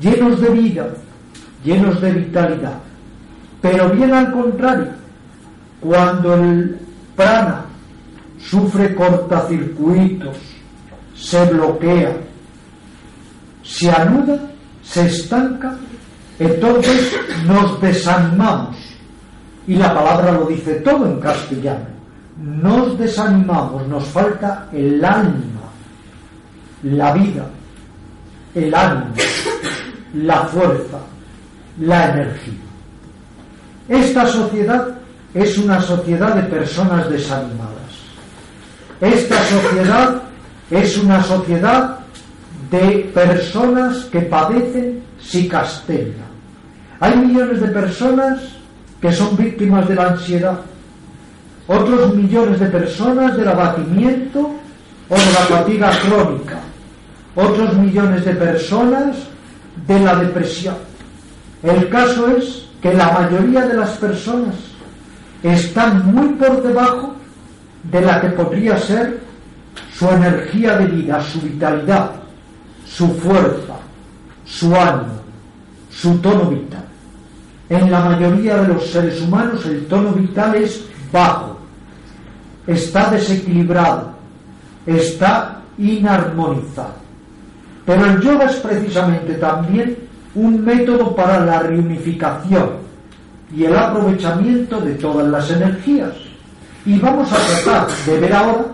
llenos 0.00 0.40
de 0.40 0.48
vida, 0.50 0.88
llenos 1.64 2.00
de 2.00 2.12
vitalidad. 2.12 2.78
Pero 3.60 3.90
bien 3.90 4.12
al 4.12 4.32
contrario, 4.32 4.88
cuando 5.80 6.34
el 6.34 6.78
prana 7.16 7.64
sufre 8.38 8.94
cortacircuitos, 8.94 10.36
se 11.16 11.44
bloquea, 11.46 12.16
se 13.62 13.90
anuda, 13.90 14.38
se 14.82 15.06
estanca, 15.06 15.76
entonces 16.38 17.16
nos 17.46 17.80
desanimamos. 17.80 18.83
Y 19.66 19.76
la 19.76 19.94
palabra 19.94 20.32
lo 20.32 20.46
dice 20.46 20.74
todo 20.76 21.06
en 21.06 21.20
castellano. 21.20 21.86
Nos 22.36 22.98
desanimamos, 22.98 23.86
nos 23.88 24.04
falta 24.04 24.68
el 24.72 25.02
alma, 25.04 25.70
la 26.82 27.12
vida, 27.12 27.46
el 28.54 28.74
ánimo, 28.74 29.14
la 30.14 30.42
fuerza, 30.44 30.98
la 31.80 32.10
energía. 32.10 32.54
Esta 33.88 34.26
sociedad 34.26 34.88
es 35.32 35.58
una 35.58 35.80
sociedad 35.80 36.34
de 36.34 36.42
personas 36.42 37.08
desanimadas. 37.08 37.74
Esta 39.00 39.42
sociedad 39.44 40.22
es 40.70 40.98
una 40.98 41.22
sociedad 41.22 41.98
de 42.70 43.10
personas 43.14 44.04
que 44.06 44.20
padecen 44.20 45.02
psicastenia. 45.20 46.24
Hay 47.00 47.16
millones 47.16 47.60
de 47.60 47.68
personas 47.68 48.40
que 49.04 49.12
son 49.12 49.36
víctimas 49.36 49.86
de 49.86 49.96
la 49.96 50.12
ansiedad, 50.12 50.60
otros 51.66 52.16
millones 52.16 52.58
de 52.58 52.68
personas 52.68 53.36
del 53.36 53.48
abatimiento 53.48 54.50
o 55.10 55.14
de 55.14 55.26
la 55.26 55.40
fatiga 55.40 55.90
crónica, 56.00 56.56
otros 57.34 57.76
millones 57.76 58.24
de 58.24 58.32
personas 58.32 59.14
de 59.86 60.00
la 60.00 60.16
depresión. 60.16 60.76
El 61.62 61.90
caso 61.90 62.34
es 62.34 62.64
que 62.80 62.94
la 62.94 63.12
mayoría 63.12 63.66
de 63.66 63.74
las 63.74 63.90
personas 63.98 64.54
están 65.42 66.06
muy 66.06 66.28
por 66.36 66.62
debajo 66.62 67.14
de 67.82 68.00
la 68.00 68.22
que 68.22 68.28
podría 68.28 68.78
ser 68.78 69.20
su 69.92 70.08
energía 70.08 70.78
de 70.78 70.86
vida, 70.86 71.22
su 71.22 71.42
vitalidad, 71.42 72.10
su 72.86 73.06
fuerza, 73.16 73.74
su 74.46 74.74
ánimo, 74.74 75.20
su 75.90 76.16
tono 76.20 76.46
vital. 76.46 76.93
En 77.68 77.90
la 77.90 78.00
mayoría 78.00 78.56
de 78.58 78.68
los 78.68 78.90
seres 78.90 79.20
humanos 79.22 79.64
el 79.64 79.86
tono 79.86 80.12
vital 80.12 80.54
es 80.56 80.84
bajo, 81.10 81.58
está 82.66 83.10
desequilibrado, 83.10 84.10
está 84.86 85.62
inarmonizado. 85.78 86.94
Pero 87.86 88.04
el 88.06 88.20
yoga 88.20 88.46
es 88.46 88.56
precisamente 88.56 89.34
también 89.34 89.96
un 90.34 90.64
método 90.64 91.14
para 91.14 91.44
la 91.44 91.60
reunificación 91.60 92.70
y 93.54 93.64
el 93.64 93.76
aprovechamiento 93.76 94.80
de 94.80 94.94
todas 94.94 95.28
las 95.28 95.50
energías. 95.50 96.12
Y 96.84 96.98
vamos 96.98 97.30
a 97.32 97.36
tratar 97.36 97.88
de 98.06 98.20
ver 98.20 98.32
ahora 98.34 98.64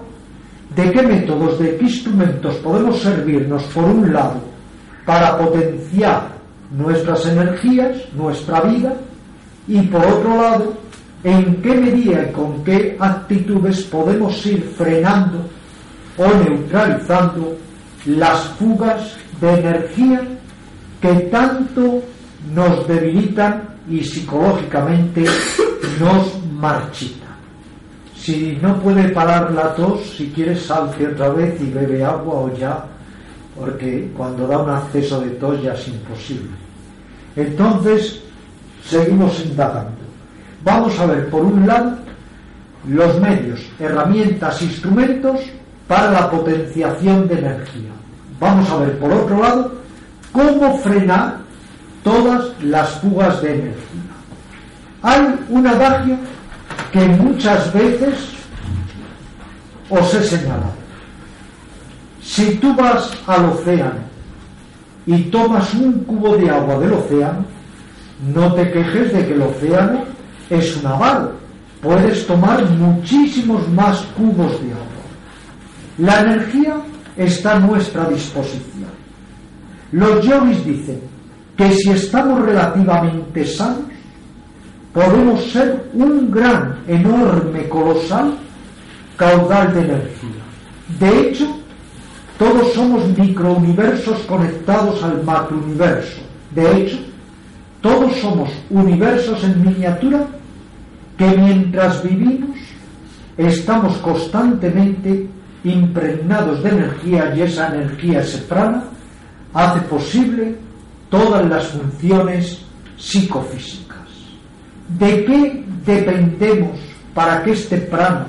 de 0.74 0.92
qué 0.92 1.02
métodos, 1.02 1.58
de 1.58 1.76
qué 1.76 1.84
instrumentos 1.84 2.54
podemos 2.56 3.00
servirnos, 3.00 3.62
por 3.64 3.84
un 3.84 4.12
lado, 4.12 4.40
para 5.04 5.36
potenciar 5.38 6.39
nuestras 6.70 7.26
energías, 7.26 7.96
nuestra 8.14 8.60
vida, 8.62 8.94
y 9.66 9.80
por 9.82 10.04
otro 10.04 10.36
lado, 10.36 10.74
en 11.22 11.60
qué 11.62 11.74
medida 11.74 12.28
y 12.28 12.32
con 12.32 12.64
qué 12.64 12.96
actitudes 12.98 13.82
podemos 13.82 14.44
ir 14.46 14.62
frenando 14.76 15.44
o 16.16 16.26
neutralizando 16.44 17.56
las 18.06 18.40
fugas 18.58 19.16
de 19.40 19.52
energía 19.52 20.22
que 21.00 21.12
tanto 21.30 22.02
nos 22.54 22.86
debilitan 22.88 23.62
y 23.88 24.02
psicológicamente 24.02 25.24
nos 26.00 26.42
marchitan. 26.52 27.20
Si 28.16 28.58
no 28.60 28.78
puede 28.80 29.08
parar 29.10 29.50
la 29.52 29.74
tos, 29.74 30.00
si 30.16 30.30
quiere 30.30 30.56
salte 30.56 31.06
otra 31.06 31.30
vez 31.30 31.60
y 31.60 31.70
bebe 31.70 32.04
agua 32.04 32.34
o 32.34 32.54
ya, 32.54 32.84
porque 33.60 34.10
cuando 34.16 34.46
da 34.46 34.58
un 34.58 34.70
acceso 34.70 35.20
de 35.20 35.30
tos 35.30 35.62
ya 35.62 35.74
es 35.74 35.86
imposible. 35.86 36.50
Entonces, 37.36 38.22
seguimos 38.84 39.38
indagando. 39.44 40.00
Vamos 40.64 40.98
a 40.98 41.06
ver, 41.06 41.28
por 41.28 41.44
un 41.44 41.66
lado, 41.66 41.98
los 42.88 43.20
medios, 43.20 43.60
herramientas, 43.78 44.62
instrumentos 44.62 45.40
para 45.86 46.10
la 46.10 46.30
potenciación 46.30 47.28
de 47.28 47.38
energía. 47.38 47.90
Vamos 48.40 48.70
a 48.70 48.76
ver, 48.76 48.98
por 48.98 49.12
otro 49.12 49.40
lado, 49.40 49.74
cómo 50.32 50.78
frenar 50.78 51.36
todas 52.02 52.50
las 52.62 52.88
fugas 53.00 53.42
de 53.42 53.54
energía. 53.54 54.00
Hay 55.02 55.38
un 55.50 55.66
adagio 55.66 56.16
que 56.92 57.06
muchas 57.06 57.70
veces 57.74 58.14
os 59.90 60.14
he 60.14 60.22
señalado. 60.22 60.79
Si 62.30 62.54
tú 62.58 62.72
vas 62.76 63.10
al 63.26 63.46
océano 63.46 63.98
y 65.04 65.22
tomas 65.24 65.74
un 65.74 66.04
cubo 66.04 66.36
de 66.36 66.48
agua 66.48 66.78
del 66.78 66.92
océano, 66.92 67.44
no 68.32 68.54
te 68.54 68.70
quejes 68.70 69.12
de 69.12 69.26
que 69.26 69.32
el 69.32 69.42
océano 69.42 70.04
es 70.48 70.76
un 70.76 70.86
avaro. 70.86 71.32
Puedes 71.82 72.24
tomar 72.28 72.64
muchísimos 72.70 73.68
más 73.70 73.98
cubos 74.16 74.52
de 74.62 74.70
agua. 74.70 74.86
La 75.98 76.20
energía 76.20 76.76
está 77.16 77.56
a 77.56 77.58
nuestra 77.58 78.08
disposición. 78.08 78.90
Los 79.90 80.24
yogis 80.24 80.64
dicen 80.64 81.00
que 81.56 81.72
si 81.72 81.90
estamos 81.90 82.42
relativamente 82.46 83.44
sanos, 83.44 83.90
podemos 84.94 85.50
ser 85.50 85.84
un 85.94 86.30
gran, 86.30 86.78
enorme, 86.86 87.68
colosal 87.68 88.34
caudal 89.16 89.74
de 89.74 89.80
energía. 89.80 90.44
De 91.00 91.28
hecho, 91.28 91.59
todos 92.40 92.72
somos 92.72 93.06
microuniversos 93.18 94.20
conectados 94.20 95.02
al 95.02 95.22
macrouniverso. 95.24 96.22
De 96.52 96.74
hecho, 96.74 96.96
todos 97.82 98.16
somos 98.16 98.48
universos 98.70 99.44
en 99.44 99.62
miniatura 99.62 100.26
que 101.18 101.26
mientras 101.36 102.02
vivimos 102.02 102.58
estamos 103.36 103.98
constantemente 103.98 105.28
impregnados 105.64 106.62
de 106.62 106.70
energía 106.70 107.34
y 107.36 107.42
esa 107.42 107.74
energía 107.74 108.22
se 108.22 108.38
prana 108.38 108.84
hace 109.52 109.80
posible 109.82 110.56
todas 111.10 111.46
las 111.46 111.66
funciones 111.66 112.62
psicofísicas. 112.96 114.08
¿De 114.98 115.26
qué 115.26 115.62
dependemos 115.84 116.80
para 117.12 117.42
que 117.42 117.52
este 117.52 117.76
prana 117.76 118.28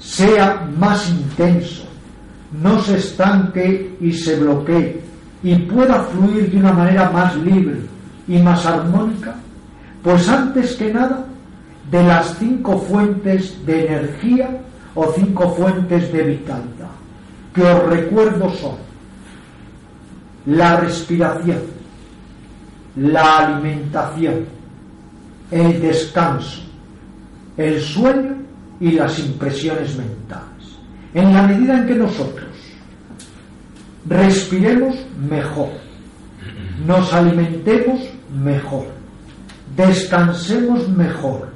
sea 0.00 0.68
más 0.76 1.08
intenso, 1.08 1.81
no 2.52 2.80
se 2.80 2.98
estanque 2.98 3.96
y 4.00 4.12
se 4.12 4.38
bloquee 4.38 5.00
y 5.42 5.56
pueda 5.56 6.04
fluir 6.04 6.50
de 6.50 6.58
una 6.58 6.72
manera 6.72 7.10
más 7.10 7.36
libre 7.36 7.80
y 8.28 8.38
más 8.38 8.64
armónica? 8.66 9.34
Pues 10.02 10.28
antes 10.28 10.74
que 10.74 10.92
nada, 10.92 11.24
de 11.90 12.02
las 12.02 12.36
cinco 12.38 12.78
fuentes 12.78 13.64
de 13.66 13.86
energía 13.86 14.50
o 14.94 15.12
cinco 15.14 15.50
fuentes 15.54 16.12
de 16.12 16.22
vitalidad, 16.22 16.90
que 17.54 17.62
os 17.62 17.82
recuerdo 17.88 18.50
son 18.50 18.76
la 20.46 20.80
respiración, 20.80 21.60
la 22.96 23.38
alimentación, 23.38 24.44
el 25.50 25.80
descanso, 25.80 26.62
el 27.56 27.80
sueño 27.80 28.36
y 28.80 28.92
las 28.92 29.18
impresiones 29.18 29.96
mentales. 29.96 30.51
En 31.14 31.32
la 31.32 31.42
medida 31.42 31.78
en 31.78 31.86
que 31.86 31.94
nosotros 31.94 32.48
respiremos 34.08 34.96
mejor, 35.28 35.68
nos 36.86 37.12
alimentemos 37.12 38.00
mejor, 38.42 38.86
descansemos 39.76 40.88
mejor, 40.88 41.50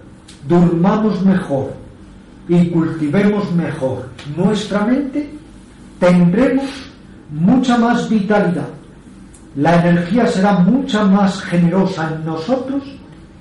durmamos 0.46 1.22
mejor 1.22 1.72
y 2.48 2.68
cultivemos 2.68 3.50
mejor 3.52 4.08
nuestra 4.36 4.84
mente, 4.84 5.30
tendremos 5.98 6.66
mucha 7.30 7.78
más 7.78 8.08
vitalidad. 8.08 8.68
La 9.56 9.80
energía 9.80 10.26
será 10.26 10.58
mucha 10.58 11.04
más 11.04 11.40
generosa 11.42 12.12
en 12.14 12.26
nosotros 12.26 12.82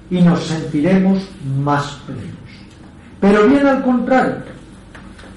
y 0.10 0.22
nos 0.22 0.46
sentiremos 0.46 1.28
más 1.62 2.00
plenos. 2.06 2.32
Pero 3.20 3.48
bien 3.48 3.68
al 3.68 3.84
contrario, 3.84 4.55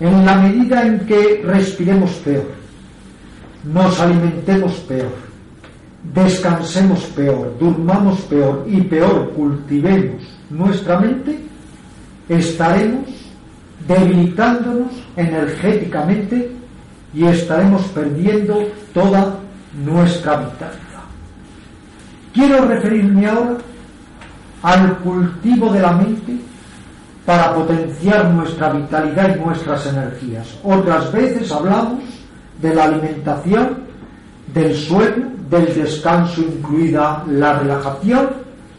en 0.01 0.25
la 0.25 0.37
medida 0.37 0.87
en 0.87 1.01
que 1.01 1.43
respiremos 1.45 2.11
peor, 2.25 2.51
nos 3.65 4.01
alimentemos 4.01 4.75
peor, 4.81 5.13
descansemos 6.15 7.01
peor, 7.17 7.57
durmamos 7.59 8.21
peor 8.23 8.65
y 8.69 8.81
peor 8.83 9.33
cultivemos 9.33 10.23
nuestra 10.51 11.01
mente, 11.01 11.39
estaremos 12.29 13.09
debilitándonos 13.87 14.93
energéticamente 15.17 16.53
y 17.15 17.25
estaremos 17.25 17.83
perdiendo 17.87 18.69
toda 18.93 19.39
nuestra 19.85 20.37
vitalidad. 20.37 20.79
Quiero 22.33 22.67
referirme 22.67 23.27
ahora 23.27 23.59
al 24.63 24.99
cultivo 24.99 25.73
de 25.73 25.81
la 25.81 25.93
mente 25.93 26.48
para 27.29 27.55
potenciar 27.55 28.31
nuestra 28.33 28.71
vitalidad 28.71 29.37
y 29.37 29.41
nuestras 29.41 29.85
energías. 29.85 30.49
Otras 30.65 31.13
veces 31.13 31.53
hablamos 31.53 32.01
de 32.63 32.75
la 32.75 32.85
alimentación, 32.85 33.81
del 34.55 34.75
sueño, 34.75 35.31
del 35.51 35.75
descanso, 35.75 36.41
incluida 36.41 37.23
la 37.29 37.59
relajación 37.59 38.31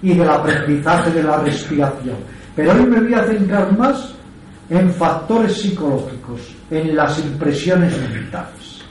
y 0.02 0.16
del 0.16 0.28
aprendizaje 0.28 1.12
de 1.12 1.22
la 1.22 1.38
respiración. 1.38 2.16
Pero 2.56 2.72
hoy 2.72 2.88
me 2.88 3.02
voy 3.02 3.14
a 3.14 3.24
centrar 3.26 3.78
más 3.78 4.16
en 4.72 4.92
factores 4.94 5.56
psicológicos, 5.62 6.42
en 6.72 6.96
las 6.96 7.20
impresiones 7.20 7.96
mentales. 8.02 8.82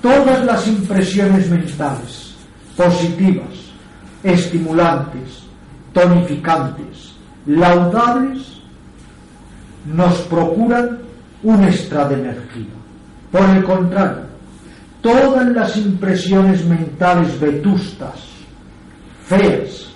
todas 0.00 0.42
las 0.42 0.66
impresiones 0.68 1.50
mentales 1.50 2.34
positivas, 2.74 3.52
estimulantes, 4.22 5.42
tonificantes, 5.92 7.12
laudables, 7.44 8.55
nos 9.86 10.14
procuran 10.22 10.98
un 11.42 11.64
extra 11.64 12.08
de 12.08 12.14
energía. 12.14 12.74
Por 13.30 13.42
el 13.50 13.64
contrario, 13.64 14.22
todas 15.00 15.46
las 15.48 15.76
impresiones 15.76 16.64
mentales 16.64 17.38
vetustas, 17.38 18.14
feas, 19.24 19.88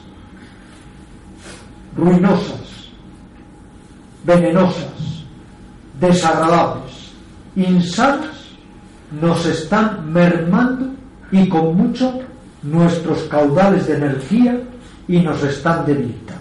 ruinosas, 1.97 2.91
venenosas, 4.25 5.25
desagradables, 6.01 7.13
insanas, 7.57 8.29
nos 9.21 9.45
están 9.47 10.13
mermando 10.13 10.91
y 11.33 11.49
con 11.49 11.77
mucho 11.77 12.21
nuestros 12.63 13.23
caudales 13.25 13.89
de 13.89 13.97
energía 13.97 14.61
y 15.09 15.19
nos 15.21 15.43
están 15.43 15.85
debilitando. 15.85 16.41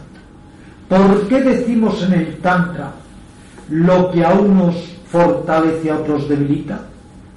¿Por 0.88 1.28
qué 1.28 1.41
decimos 1.41 2.04
en 2.04 2.14
el 2.14 2.38
Tantra 2.38 2.91
lo 3.70 4.11
que 4.11 4.24
a 4.24 4.34
unos 4.34 4.76
fortalece 5.07 5.91
a 5.91 5.97
otros 5.97 6.28
debilita? 6.28 6.82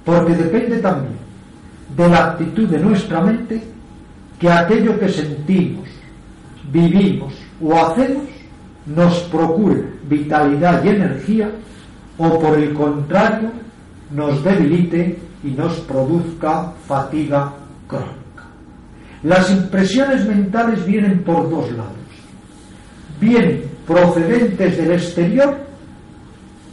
Porque 0.03 0.35
depende 0.35 0.79
también 0.79 1.23
de 1.95 2.09
la 2.09 2.31
actitud 2.31 2.67
de 2.67 2.79
nuestra 2.79 3.21
mente 3.21 3.61
que 4.39 4.51
aquello 4.51 4.99
que 4.99 5.09
sentimos, 5.09 5.87
vivimos 6.71 7.33
o 7.61 7.73
hacemos 7.75 8.23
nos 8.85 9.19
procure 9.23 9.85
vitalidad 10.09 10.83
y 10.83 10.89
energía 10.89 11.49
o 12.17 12.39
por 12.39 12.57
el 12.57 12.73
contrario 12.73 13.51
nos 14.11 14.43
debilite 14.43 15.17
y 15.43 15.47
nos 15.51 15.73
produzca 15.81 16.71
fatiga 16.87 17.53
crónica. 17.87 18.13
Las 19.23 19.49
impresiones 19.51 20.25
mentales 20.25 20.85
vienen 20.85 21.23
por 21.23 21.49
dos 21.49 21.71
lados. 21.71 21.91
Vienen 23.19 23.63
procedentes 23.87 24.77
del 24.77 24.91
exterior 24.91 25.57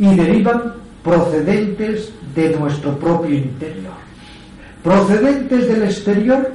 y 0.01 0.15
derivan 0.17 0.73
procedentes 1.05 2.11
de 2.35 2.57
nuestro 2.59 2.99
propio 2.99 3.37
interior. 3.37 3.93
Procedentes 4.83 5.69
del 5.69 5.83
exterior 5.83 6.51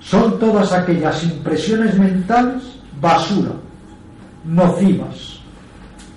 son 0.00 0.40
todas 0.40 0.72
aquellas 0.72 1.22
impresiones 1.22 1.96
mentales 1.96 2.64
basura, 3.00 3.52
nocivas, 4.44 5.38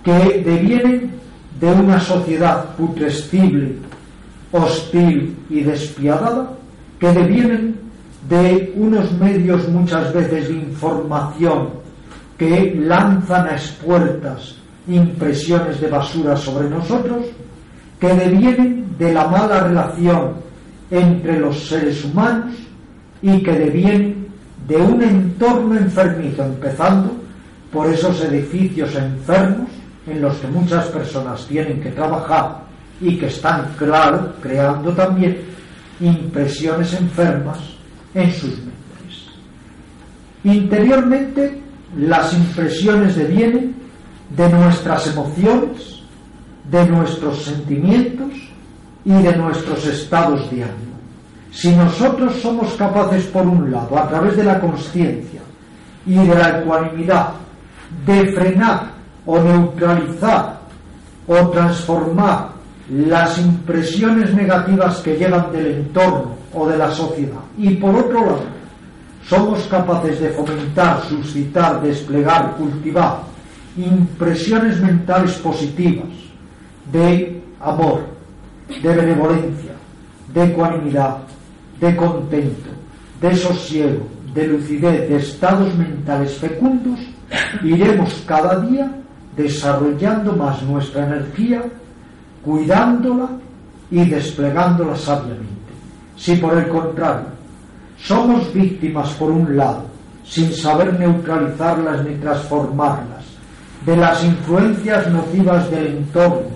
que 0.04 0.42
devienen 0.44 1.12
de 1.60 1.72
una 1.72 2.00
sociedad 2.00 2.76
putrescible, 2.76 3.76
hostil 4.52 5.38
y 5.50 5.62
despiadada, 5.62 6.54
que 7.00 7.12
devienen 7.12 7.80
de 8.28 8.74
unos 8.76 9.12
medios 9.20 9.68
muchas 9.70 10.12
veces 10.12 10.48
de 10.48 10.56
información 10.56 11.70
que 12.38 12.74
lanzan 12.80 13.48
a 13.48 13.52
expuertas 13.52 14.56
impresiones 14.88 15.80
de 15.80 15.88
basura 15.88 16.36
sobre 16.36 16.70
nosotros, 16.70 17.26
que 18.00 18.14
devienen 18.14 18.98
de 18.98 19.14
la 19.14 19.28
mala 19.28 19.62
relación 19.62 20.34
entre 20.92 21.40
los 21.40 21.68
seres 21.68 22.04
humanos 22.04 22.54
y 23.22 23.42
que 23.42 23.52
devienen 23.54 24.28
de 24.68 24.78
un 24.78 25.02
entorno 25.02 25.76
enfermizo, 25.76 26.44
empezando 26.44 27.12
por 27.72 27.88
esos 27.88 28.22
edificios 28.24 28.96
enfermos 28.96 29.70
en 30.06 30.22
los 30.22 30.36
que 30.38 30.48
muchas 30.48 30.86
personas 30.88 31.48
tienen 31.48 31.82
que 31.82 31.92
trabajar 31.92 32.64
y 33.02 33.18
que 33.18 33.28
están, 33.28 33.74
claro, 33.78 34.34
creando 34.42 34.92
también 34.92 35.38
impresiones 36.00 36.94
enfermas 36.94 37.60
en 38.14 38.32
sus 38.32 38.52
mentes. 38.58 39.28
Interiormente, 40.44 41.62
las 41.98 42.34
impresiones 42.34 43.16
devienen 43.16 43.83
de 44.36 44.50
nuestras 44.50 45.08
emociones, 45.08 46.02
de 46.70 46.86
nuestros 46.88 47.44
sentimientos 47.44 48.34
y 49.06 49.12
de 49.12 49.36
nuestros 49.36 49.86
estados 49.86 50.50
de 50.50 50.64
ánimo. 50.64 50.94
Si 51.52 51.76
nosotros 51.76 52.34
somos 52.42 52.74
capaces, 52.74 53.26
por 53.28 53.46
un 53.46 53.72
lado, 53.72 53.98
a 53.98 54.08
través 54.08 54.38
de 54.38 54.44
la 54.44 54.60
conciencia 54.60 55.42
y 56.06 56.16
de 56.16 56.36
la 56.36 56.60
ecuanimidad, 56.60 57.30
de 58.06 58.34
frenar 58.34 58.92
o 59.26 59.40
neutralizar 59.40 60.62
o 61.28 61.36
transformar 61.50 62.50
las 62.90 63.38
impresiones 63.38 64.34
negativas 64.34 64.98
que 64.98 65.16
llegan 65.16 65.52
del 65.52 65.68
entorno 65.68 66.36
o 66.54 66.68
de 66.68 66.78
la 66.78 66.92
sociedad. 66.92 67.40
Y 67.58 67.76
por 67.76 67.96
otro 67.96 68.26
lado, 68.26 68.44
somos 69.28 69.62
capaces 69.68 70.20
de 70.20 70.30
fomentar, 70.30 71.02
suscitar, 71.08 71.82
desplegar, 71.82 72.56
cultivar 72.58 73.33
impresiones 73.78 74.80
mentales 74.80 75.34
positivas 75.34 76.10
de 76.92 77.42
amor, 77.60 78.02
de 78.82 78.96
benevolencia, 78.96 79.72
de 80.34 80.44
ecuanimidad, 80.44 81.18
de 81.80 81.96
contento, 81.96 82.70
de 83.22 83.36
sosiego, 83.36 84.08
de 84.34 84.48
lucidez, 84.48 85.10
de 85.10 85.16
estados 85.18 85.76
mentales 85.76 86.38
fecundos, 86.38 87.00
iremos 87.64 88.24
cada 88.26 88.60
día 88.62 88.92
desarrollando 89.36 90.34
más 90.34 90.62
nuestra 90.64 91.06
energía, 91.06 91.64
cuidándola 92.44 93.30
y 93.90 94.06
desplegándola 94.06 94.96
sabiamente. 94.96 95.48
Si 96.18 96.36
por 96.36 96.58
el 96.58 96.68
contrario 96.68 97.34
somos 97.98 98.54
víctimas 98.54 99.12
por 99.14 99.32
un 99.32 99.56
lado, 99.56 99.86
sin 100.26 100.52
saber 100.54 101.00
neutralizarlas 101.00 102.04
ni 102.06 102.16
transformarlas, 102.16 103.13
de 103.86 103.98
las 103.98 104.24
influencias 104.24 105.08
nocivas 105.08 105.70
del 105.70 105.88
entorno, 105.88 106.48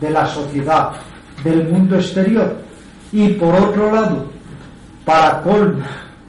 de 0.00 0.10
la 0.10 0.26
sociedad, 0.26 0.92
del 1.44 1.68
mundo 1.68 1.96
exterior, 1.96 2.56
y 3.12 3.28
por 3.30 3.54
otro 3.54 3.92
lado, 3.92 4.26
para 5.04 5.42
colmo, 5.42 5.84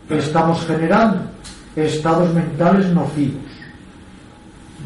estamos 0.10 0.66
generando 0.66 1.22
estados 1.76 2.34
mentales 2.34 2.88
nocivos, 2.88 3.42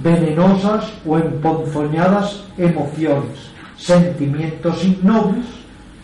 venenosas 0.02 0.86
o 1.06 1.18
emponzoñadas 1.18 2.44
emociones, 2.58 3.52
sentimientos 3.78 4.84
innobles, 4.84 5.46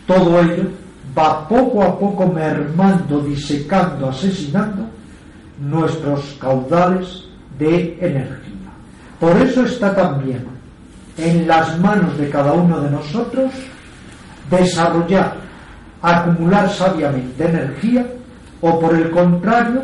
todo 0.06 0.40
ello 0.40 0.64
va 1.16 1.48
poco 1.48 1.82
a 1.82 1.98
poco 1.98 2.26
mermando, 2.26 3.20
disecando, 3.20 4.08
asesinando 4.08 4.86
nuestros 5.60 6.36
caudales 6.40 7.24
de 7.58 7.96
energía. 8.00 8.43
Por 9.24 9.38
eso 9.38 9.64
está 9.64 9.94
también 9.94 10.44
en 11.16 11.48
las 11.48 11.80
manos 11.80 12.18
de 12.18 12.28
cada 12.28 12.52
uno 12.52 12.78
de 12.82 12.90
nosotros 12.90 13.52
desarrollar, 14.50 15.36
acumular 16.02 16.68
sabiamente 16.68 17.42
energía 17.42 18.06
o 18.60 18.78
por 18.78 18.94
el 18.94 19.10
contrario, 19.10 19.80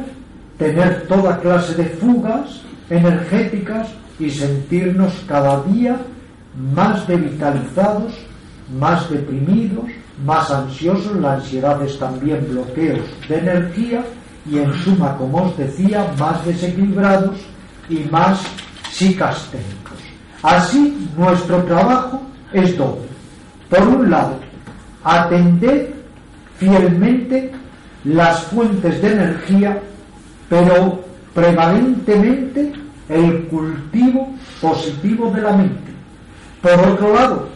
tener 0.59 1.07
toda 1.09 1.41
clase 1.41 1.75
de 1.75 1.87
fugas 1.87 2.61
energéticas 2.91 3.89
y 4.19 4.29
sentirnos 4.29 5.25
cada 5.27 5.63
día 5.63 5.97
más 6.75 7.09
devitalizados, 7.09 8.13
más 8.79 9.09
deprimidos, 9.09 9.87
más 10.23 10.51
ansiosos, 10.51 11.17
la 11.17 11.37
ansiedad 11.37 11.83
es 11.83 11.99
también 11.99 12.47
bloqueos 12.51 13.09
de 13.27 13.39
energía 13.39 14.05
y 14.45 14.59
en 14.59 14.75
suma, 14.85 15.17
como 15.17 15.45
os 15.45 15.57
decía, 15.57 16.13
más 16.19 16.45
desequilibrados 16.45 17.39
y 17.89 18.01
más 18.11 18.45
Así 20.43 21.09
nuestro 21.17 21.63
trabajo 21.65 22.23
es 22.53 22.77
doble. 22.77 23.09
Por 23.69 23.81
un 23.87 24.11
lado, 24.11 24.39
atender 25.05 25.95
fielmente 26.59 27.53
las 28.05 28.45
fuentes 28.45 29.01
de 29.01 29.13
energía, 29.13 29.79
pero 30.49 31.03
prevalentemente 31.35 32.73
el 33.09 33.45
cultivo 33.45 34.35
positivo 34.61 35.31
de 35.31 35.41
la 35.41 35.53
mente. 35.53 35.93
Por 36.61 36.73
otro 36.73 37.15
lado, 37.15 37.49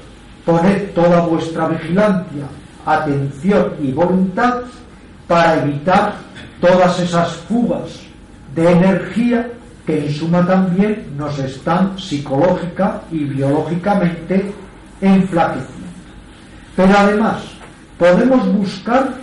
poned 0.45 0.91
toda 0.95 1.21
vuestra 1.27 1.69
vigilancia, 1.69 2.45
atención 2.87 3.75
y 3.83 3.93
voluntad 3.93 4.61
para 5.27 5.63
evitar 5.63 6.15
todas 6.61 6.99
esas 7.01 7.33
fugas 7.49 8.01
de 8.55 8.71
energía 8.71 9.51
que 9.87 10.07
en 10.07 10.13
suma 10.13 10.47
también 10.47 11.05
nos 11.17 11.39
están 11.39 11.99
psicológica 11.99 13.03
y 13.11 13.25
biológicamente 13.25 14.53
enflaqueciendo. 15.01 15.75
Pero 16.77 16.93
además 16.97 17.43
podemos 17.99 18.53
buscar 18.53 19.15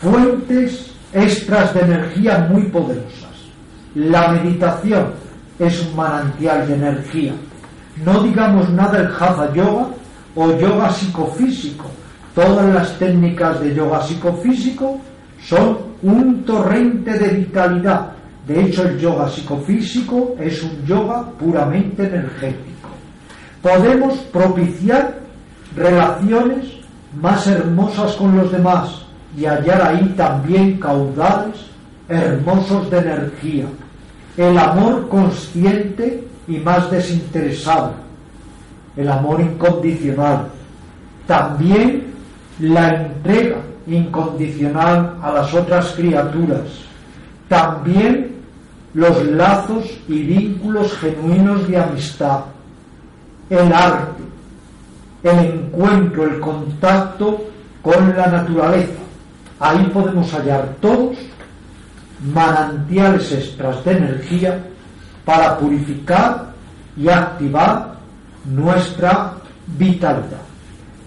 fuentes 0.00 0.92
extras 1.12 1.72
de 1.74 1.80
energía 1.80 2.48
muy 2.50 2.64
poderosas. 2.64 3.30
La 3.94 4.28
meditación 4.28 5.12
es 5.58 5.86
un 5.86 5.96
manantial 5.96 6.66
de 6.66 6.74
energía. 6.74 7.32
No 8.04 8.22
digamos 8.22 8.68
nada 8.70 8.98
el 8.98 9.06
Hatha 9.06 9.52
Yoga 9.54 9.86
o 10.34 10.58
yoga 10.58 10.90
psicofísico, 10.90 11.88
Todas 12.34 12.74
las 12.74 12.98
técnicas 12.98 13.60
de 13.60 13.74
yoga 13.74 14.02
psicofísico 14.02 14.98
son 15.40 15.78
un 16.02 16.42
torrente 16.44 17.16
de 17.16 17.28
vitalidad. 17.28 18.10
De 18.46 18.62
hecho, 18.62 18.86
el 18.86 18.98
yoga 18.98 19.28
psicofísico 19.30 20.36
es 20.38 20.62
un 20.62 20.84
yoga 20.84 21.30
puramente 21.38 22.06
energético. 22.06 22.90
Podemos 23.62 24.18
propiciar 24.32 25.18
relaciones 25.74 26.66
más 27.20 27.46
hermosas 27.46 28.12
con 28.16 28.36
los 28.36 28.52
demás 28.52 29.02
y 29.36 29.46
hallar 29.46 29.82
ahí 29.82 30.14
también 30.16 30.78
caudales 30.78 31.74
hermosos 32.08 32.90
de 32.90 32.98
energía. 32.98 33.64
El 34.36 34.58
amor 34.58 35.08
consciente 35.08 36.26
y 36.46 36.58
más 36.58 36.90
desinteresado. 36.90 37.94
El 38.96 39.08
amor 39.08 39.40
incondicional. 39.40 40.48
También 41.26 42.12
la 42.60 42.88
entrega 42.90 43.56
incondicional 43.86 45.16
a 45.22 45.32
las 45.32 45.54
otras 45.54 45.92
criaturas. 45.92 46.60
También 47.48 48.33
los 48.94 49.24
lazos 49.26 49.84
y 50.08 50.22
vínculos 50.22 50.96
genuinos 50.98 51.68
de 51.68 51.78
amistad. 51.78 52.40
El 53.50 53.72
arte. 53.72 54.22
El 55.22 55.38
encuentro, 55.38 56.24
el 56.24 56.40
contacto 56.40 57.44
con 57.82 58.16
la 58.16 58.26
naturaleza. 58.26 59.02
Ahí 59.58 59.84
podemos 59.92 60.32
hallar 60.32 60.76
todos 60.80 61.16
manantiales 62.32 63.30
extras 63.32 63.84
de 63.84 63.92
energía 63.92 64.64
para 65.24 65.58
purificar 65.58 66.52
y 66.96 67.08
activar 67.08 67.94
nuestra 68.44 69.34
vitalidad. 69.78 70.42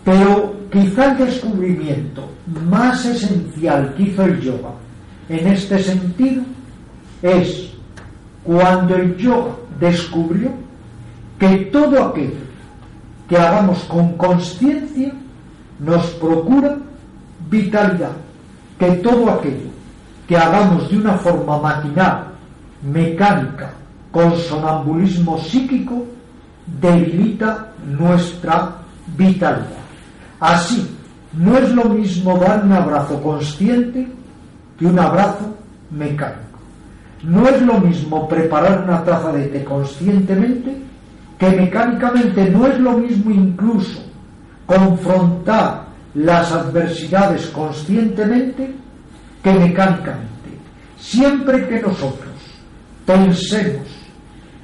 Pero 0.04 0.56
quizá 0.72 1.12
el 1.12 1.18
descubrimiento 1.26 2.28
más 2.70 3.06
esencial 3.06 3.94
que 3.96 4.04
hizo 4.04 4.24
el 4.24 4.42
yoga 4.42 4.72
en 5.30 5.48
este 5.48 5.80
sentido 5.80 6.44
es 7.22 7.77
cuando 8.48 8.96
el 8.96 9.18
yoga 9.18 9.52
descubrió 9.78 10.52
que 11.38 11.58
todo 11.70 12.02
aquello 12.02 12.48
que 13.28 13.38
hagamos 13.38 13.80
con 13.84 14.14
conciencia 14.14 15.12
nos 15.80 16.06
procura 16.12 16.78
vitalidad, 17.50 18.14
que 18.80 18.90
todo 19.04 19.32
aquello 19.32 19.70
que 20.30 20.38
hagamos 20.38 20.90
de 20.90 20.98
una 20.98 21.16
forma 21.16 21.60
maquinal, 21.60 22.28
mecánica, 22.82 23.74
con 24.14 24.34
sonambulismo 24.38 25.38
psíquico, 25.40 26.06
debilita 26.80 27.74
nuestra 27.86 28.78
vitalidad. 29.18 29.84
Así, 30.40 30.90
no 31.34 31.58
es 31.58 31.70
lo 31.74 31.84
mismo 31.86 32.38
dar 32.38 32.64
un 32.64 32.72
abrazo 32.72 33.22
consciente 33.22 34.08
que 34.80 34.86
un 34.86 34.98
abrazo 34.98 35.54
mecánico. 35.92 36.47
No 37.24 37.48
es 37.48 37.62
lo 37.62 37.80
mismo 37.80 38.28
preparar 38.28 38.84
una 38.84 39.04
taza 39.04 39.32
de 39.32 39.48
té 39.48 39.64
conscientemente 39.64 40.78
que 41.38 41.50
mecánicamente. 41.50 42.50
No 42.50 42.68
es 42.68 42.80
lo 42.80 42.94
mismo 42.94 43.32
incluso 43.32 44.04
confrontar 44.66 45.88
las 46.14 46.52
adversidades 46.52 47.48
conscientemente 47.48 48.74
que 49.44 49.54
mecánicamente. 49.54 50.28
Siempre 50.98 51.68
que 51.68 51.82
nosotros 51.82 52.34
pensemos, 53.06 53.88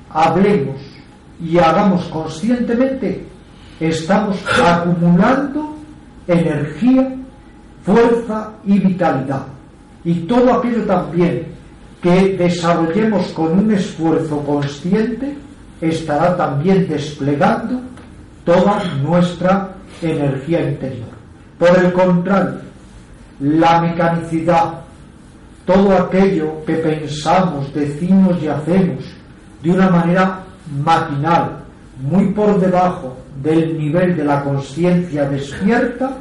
hablemos 0.09 0.81
y 1.39 1.57
hagamos 1.57 2.05
conscientemente, 2.05 3.25
estamos 3.79 4.37
acumulando 4.63 5.75
energía, 6.27 7.15
fuerza 7.83 8.51
y 8.65 8.79
vitalidad. 8.79 9.43
Y 10.05 10.13
todo 10.21 10.53
aquello 10.53 10.83
también 10.85 11.47
que 12.03 12.35
desarrollemos 12.37 13.27
con 13.27 13.57
un 13.59 13.71
esfuerzo 13.71 14.43
consciente 14.43 15.37
estará 15.79 16.35
también 16.35 16.85
desplegando 16.85 17.79
toda 18.43 18.83
nuestra 19.01 19.69
energía 20.01 20.69
interior. 20.69 21.07
Por 21.57 21.69
el 21.79 21.93
contrario, 21.93 22.59
la 23.39 23.81
mecanicidad, 23.81 24.81
todo 25.65 25.97
aquello 25.97 26.65
que 26.65 26.75
pensamos, 26.75 27.73
decimos 27.73 28.37
y 28.43 28.49
hacemos 28.49 29.05
de 29.63 29.71
una 29.71 29.89
manera 29.89 30.39
maquinal, 30.83 31.63
muy 32.01 32.25
por 32.33 32.59
debajo 32.59 33.15
del 33.41 33.77
nivel 33.77 34.17
de 34.17 34.25
la 34.25 34.43
conciencia 34.43 35.29
despierta, 35.29 36.17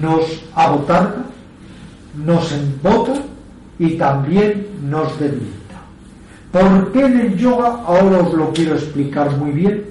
nos 0.00 0.42
abotarga, 0.54 1.22
nos 2.14 2.50
embota 2.50 3.12
y 3.78 3.90
también 3.96 4.66
nos 4.82 5.18
debilita. 5.18 5.56
¿Por 6.52 6.92
qué 6.92 7.00
en 7.00 7.20
el 7.20 7.36
yoga, 7.36 7.82
ahora 7.86 8.18
os 8.18 8.32
lo 8.32 8.52
quiero 8.52 8.74
explicar 8.74 9.36
muy 9.36 9.50
bien, 9.50 9.84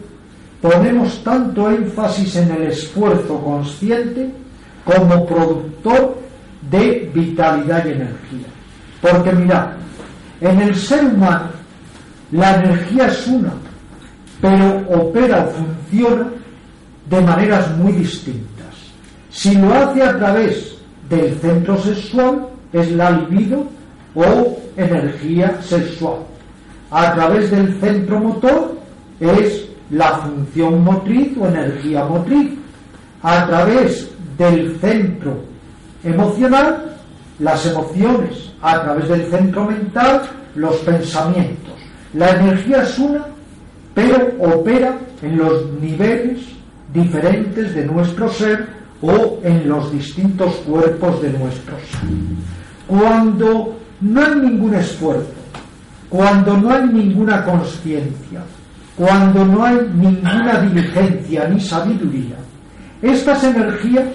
ponemos 0.62 1.24
tanto 1.24 1.70
énfasis 1.70 2.36
en 2.38 2.52
el 2.52 2.64
esfuerzo 2.64 3.40
consciente 3.42 4.32
como 4.84 5.26
productor 5.26 6.18
de 6.70 7.12
vitalidad 7.14 7.86
y 7.86 7.90
energía? 7.90 8.48
Porque 9.02 9.32
mirad, 9.32 9.72
en 10.42 10.62
el 10.62 10.76
ser 10.76 11.06
humano 11.06 11.50
la 12.32 12.56
energía 12.56 13.08
es 13.08 13.28
una, 13.28 13.54
pero 14.42 14.84
opera 14.90 15.46
o 15.46 15.52
funciona 15.52 16.28
de 17.10 17.22
maneras 17.22 17.78
muy 17.78 17.92
distintas. 17.94 18.74
Si 19.30 19.56
lo 19.56 19.74
hace 19.74 20.02
a 20.02 20.18
través 20.18 20.78
del 21.10 21.38
centro 21.40 21.78
sexual, 21.82 22.48
es 22.76 22.92
la 22.92 23.10
libido 23.12 23.66
o 24.14 24.58
energía 24.76 25.62
sexual. 25.62 26.20
A 26.92 27.14
través 27.14 27.50
del 27.50 27.80
centro 27.80 28.20
motor 28.20 28.78
es 29.20 29.66
la 29.90 30.18
función 30.18 30.84
motriz 30.84 31.38
o 31.40 31.48
energía 31.48 32.04
motriz. 32.04 32.52
A 33.24 33.48
través 33.48 34.10
del 34.38 34.78
centro 34.80 35.38
emocional, 36.04 36.98
las 37.40 37.66
emociones. 37.66 38.52
A 38.62 38.82
través 38.84 39.08
del 39.08 39.26
centro 39.30 39.66
mental, 39.66 40.24
los 40.56 40.76
pensamientos. 40.78 41.74
La 42.14 42.32
energía 42.32 42.82
es 42.82 43.00
una, 43.00 43.26
pero 43.94 44.34
opera 44.40 44.98
en 45.22 45.38
los 45.38 45.72
niveles 45.80 46.42
diferentes 46.94 47.74
de 47.74 47.86
nuestro 47.86 48.30
ser 48.30 48.68
o 49.02 49.40
en 49.44 49.68
los 49.68 49.92
distintos 49.92 50.56
cuerpos 50.68 51.22
de 51.22 51.30
nuestro 51.32 51.76
ser. 51.78 52.65
Cuando 52.88 53.78
no 54.02 54.22
hay 54.22 54.36
ningún 54.36 54.76
esfuerzo, 54.76 55.34
cuando 56.10 56.58
no 56.58 56.70
hay 56.72 56.88
ninguna 56.88 57.44
conciencia, 57.44 58.42
cuando 58.96 59.46
no 59.46 59.66
hay 59.66 59.78
ninguna 59.96 60.62
diligencia 60.62 61.48
ni 61.48 61.60
sabiduría, 61.60 62.36
estas 63.02 63.44
energías, 63.44 64.08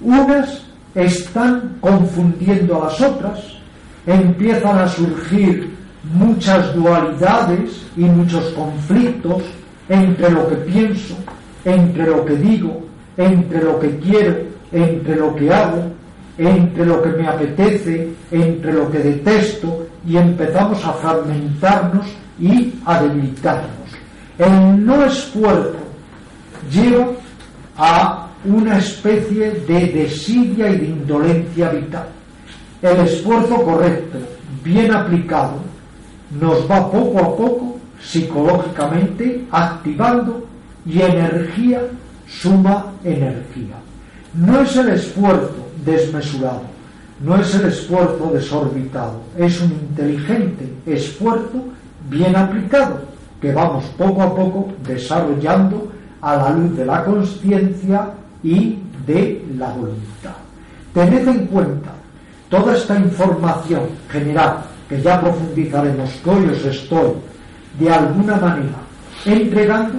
unas 0.00 0.62
están 0.94 1.76
confundiendo 1.80 2.82
a 2.82 2.86
las 2.86 3.00
otras, 3.00 3.38
empiezan 4.06 4.78
a 4.78 4.88
surgir 4.88 5.72
muchas 6.14 6.74
dualidades 6.74 7.86
y 7.96 8.02
muchos 8.02 8.44
conflictos 8.50 9.42
entre 9.88 10.30
lo 10.30 10.48
que 10.48 10.56
pienso, 10.56 11.16
entre 11.64 12.06
lo 12.06 12.24
que 12.24 12.36
digo, 12.36 12.82
entre 13.16 13.62
lo 13.62 13.78
que 13.78 13.96
quiero, 13.98 14.36
entre 14.72 15.16
lo 15.16 15.34
que 15.34 15.52
hago, 15.52 15.92
entre 16.38 16.86
lo 16.86 17.02
que 17.02 17.10
me 17.10 17.26
apetece, 17.28 18.08
entre 18.30 18.72
lo 18.72 18.90
que 18.90 18.98
detesto, 18.98 19.86
y 20.06 20.16
empezamos 20.16 20.84
a 20.84 20.92
fragmentarnos 20.94 22.06
y 22.40 22.72
a 22.84 23.02
debilitarnos. 23.02 23.70
El 24.38 24.84
no 24.84 25.04
esfuerzo 25.04 25.76
lleva 26.70 27.08
a 27.76 28.28
una 28.44 28.78
especie 28.78 29.52
de 29.52 29.86
desidia 29.86 30.70
y 30.70 30.78
de 30.78 30.86
indolencia 30.86 31.68
vital. 31.70 32.08
El 32.80 32.96
esfuerzo 32.98 33.62
correcto, 33.62 34.18
bien 34.64 34.92
aplicado, 34.92 35.58
nos 36.40 36.68
va 36.68 36.90
poco 36.90 37.18
a 37.18 37.36
poco 37.36 37.76
psicológicamente 38.00 39.44
activando 39.50 40.46
y 40.84 41.00
energía 41.00 41.82
suma 42.26 42.86
energía. 43.04 43.76
No 44.34 44.60
es 44.60 44.74
el 44.76 44.88
esfuerzo 44.88 45.68
desmesurado, 45.84 46.62
no 47.20 47.36
es 47.36 47.54
el 47.54 47.66
esfuerzo 47.66 48.30
desorbitado, 48.32 49.20
es 49.38 49.60
un 49.60 49.72
inteligente 49.72 50.72
esfuerzo 50.86 51.64
bien 52.10 52.34
aplicado 52.34 53.00
que 53.40 53.52
vamos 53.52 53.84
poco 53.96 54.22
a 54.22 54.34
poco 54.34 54.72
desarrollando 54.86 55.90
a 56.20 56.36
la 56.36 56.50
luz 56.50 56.76
de 56.76 56.86
la 56.86 57.04
conciencia 57.04 58.10
y 58.42 58.78
de 59.06 59.44
la 59.56 59.70
voluntad. 59.70 60.36
Tened 60.94 61.26
en 61.26 61.46
cuenta 61.46 61.90
toda 62.48 62.76
esta 62.76 62.96
información 62.96 63.82
general 64.10 64.58
que 64.88 65.00
ya 65.00 65.20
profundizaremos, 65.20 66.10
que 66.22 66.30
hoy 66.30 66.46
os 66.46 66.64
estoy 66.64 67.12
de 67.78 67.90
alguna 67.90 68.36
manera 68.36 68.78
entregando 69.24 69.98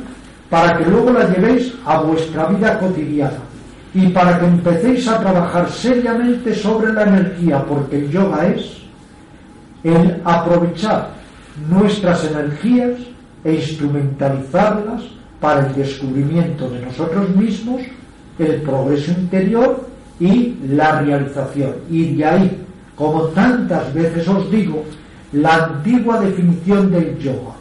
para 0.50 0.78
que 0.78 0.86
luego 0.86 1.12
la 1.12 1.28
llevéis 1.30 1.74
a 1.86 2.02
vuestra 2.02 2.46
vida 2.48 2.80
cotidiana 2.80 3.40
y 3.94 4.08
para 4.08 4.40
que 4.40 4.46
empecéis 4.46 5.08
a 5.08 5.20
trabajar 5.20 5.70
seriamente 5.70 6.56
sobre 6.56 6.94
la 6.94 7.04
energía, 7.04 7.64
porque 7.66 7.98
el 7.98 8.10
yoga 8.10 8.48
es 8.48 8.78
el 9.84 10.22
aprovechar 10.24 11.10
nuestras 11.70 12.24
energías 12.26 13.00
e 13.44 13.54
instrumentalizarlas 13.54 15.04
para 15.40 15.68
el 15.68 15.76
descubrimiento 15.76 16.70
de 16.70 16.82
nosotros 16.82 17.30
mismos, 17.36 17.82
el 18.40 18.62
progreso 18.62 19.12
interior 19.12 19.88
y 20.20 20.56
la 20.70 21.02
realización. 21.02 21.74
Y 21.90 22.16
de 22.16 22.26
ahí, 22.26 22.66
como 22.96 23.24
tantas 23.26 23.94
veces 23.94 24.28
os 24.28 24.50
digo, 24.50 24.84
la 25.34 25.66
antigua 25.66 26.20
definición 26.22 26.92
del 26.92 27.18
yoga, 27.20 27.54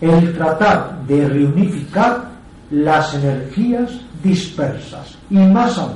el 0.00 0.32
tratar 0.34 1.02
de 1.06 1.28
reunificar 1.28 2.30
las 2.70 3.14
energías 3.14 3.90
dispersas 4.22 5.16
y 5.30 5.36
más 5.36 5.76
aún, 5.78 5.94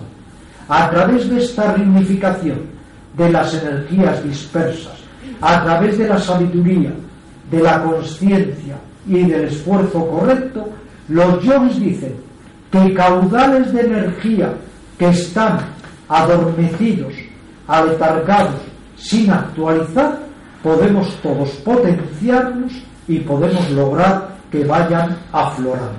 a 0.69 0.91
través 0.91 1.29
de 1.29 1.39
esta 1.39 1.73
reunificación 1.73 2.61
de 3.17 3.31
las 3.31 3.55
energías 3.55 4.23
dispersas, 4.25 4.95
a 5.41 5.63
través 5.63 5.99
de 5.99 6.09
la 6.09 6.19
sabiduría, 6.19 6.93
de 7.51 7.61
la 7.61 7.83
conciencia 7.83 8.77
y 9.07 9.23
del 9.25 9.45
esfuerzo 9.45 10.07
correcto, 10.07 10.69
los 11.09 11.43
yogis 11.43 11.79
dicen 11.79 12.17
que 12.71 12.95
caudales 12.95 13.73
de 13.73 13.81
energía 13.81 14.53
que 14.99 15.09
están 15.09 15.61
adormecidos, 16.09 17.13
aletargados, 17.69 18.61
sin 18.97 19.31
actualizar, 19.31 20.19
podemos 20.63 21.15
todos 21.23 21.51
potenciarnos 21.65 22.73
y 23.07 23.21
podemos 23.21 23.71
lograr 23.71 24.37
que 24.51 24.65
vayan 24.65 25.17
aflorando. 25.33 25.95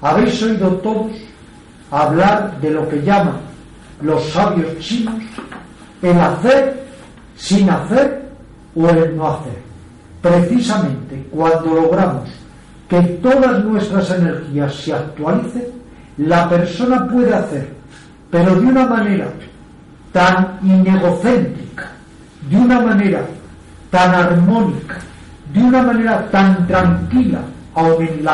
Habéis 0.00 0.42
oído 0.42 0.68
todos 0.76 1.12
hablar 1.90 2.60
de 2.60 2.70
lo 2.70 2.88
que 2.88 3.02
llaman 3.02 3.38
los 4.02 4.24
sabios 4.30 4.78
chinos 4.78 5.22
el 6.02 6.18
hacer 6.18 6.84
sin 7.36 7.68
hacer 7.68 8.22
o 8.74 8.88
el 8.88 9.16
no 9.16 9.28
hacer. 9.32 9.58
Precisamente 10.22 11.26
cuando 11.30 11.74
logramos 11.74 12.28
que 12.88 13.00
todas 13.00 13.64
nuestras 13.64 14.10
energías 14.10 14.74
se 14.74 14.92
actualicen, 14.92 15.64
la 16.18 16.48
persona 16.48 17.06
puede 17.06 17.34
hacer, 17.34 17.68
pero 18.30 18.54
de 18.56 18.66
una 18.66 18.86
manera 18.86 19.28
tan 20.12 20.58
inegocéntrica, 20.62 21.90
de 22.48 22.56
una 22.56 22.80
manera 22.80 23.22
tan 23.90 24.14
armónica, 24.14 24.98
de 25.52 25.62
una 25.62 25.82
manera 25.82 26.28
tan 26.30 26.66
tranquila, 26.66 27.40
aun 27.74 28.02
en 28.02 28.24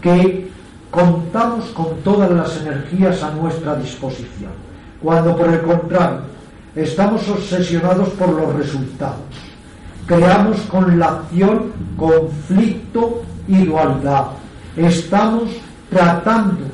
que 0.00 0.50
contamos 0.96 1.66
con 1.72 1.98
todas 2.02 2.30
las 2.30 2.56
energías 2.62 3.22
a 3.22 3.30
nuestra 3.32 3.76
disposición. 3.76 4.52
Cuando 5.02 5.36
por 5.36 5.52
el 5.52 5.60
contrario 5.60 6.20
estamos 6.74 7.28
obsesionados 7.28 8.08
por 8.10 8.30
los 8.30 8.54
resultados, 8.54 9.20
creamos 10.06 10.58
con 10.62 10.98
la 10.98 11.08
acción 11.08 11.70
conflicto 11.98 13.22
y 13.46 13.66
dualidad. 13.66 14.28
Estamos 14.74 15.50
tratando 15.90 16.64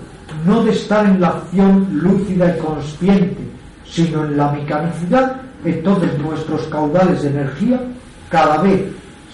no 0.46 0.62
de 0.62 0.70
estar 0.70 1.04
en 1.04 1.20
la 1.20 1.28
acción 1.28 1.88
lúcida 1.92 2.54
y 2.56 2.60
consciente, 2.60 3.42
sino 3.84 4.24
en 4.24 4.36
la 4.36 4.52
mecanicidad, 4.52 5.36
entonces 5.64 6.16
nuestros 6.20 6.62
caudales 6.68 7.22
de 7.22 7.28
energía 7.28 7.80
cada 8.28 8.58
vez 8.58 8.84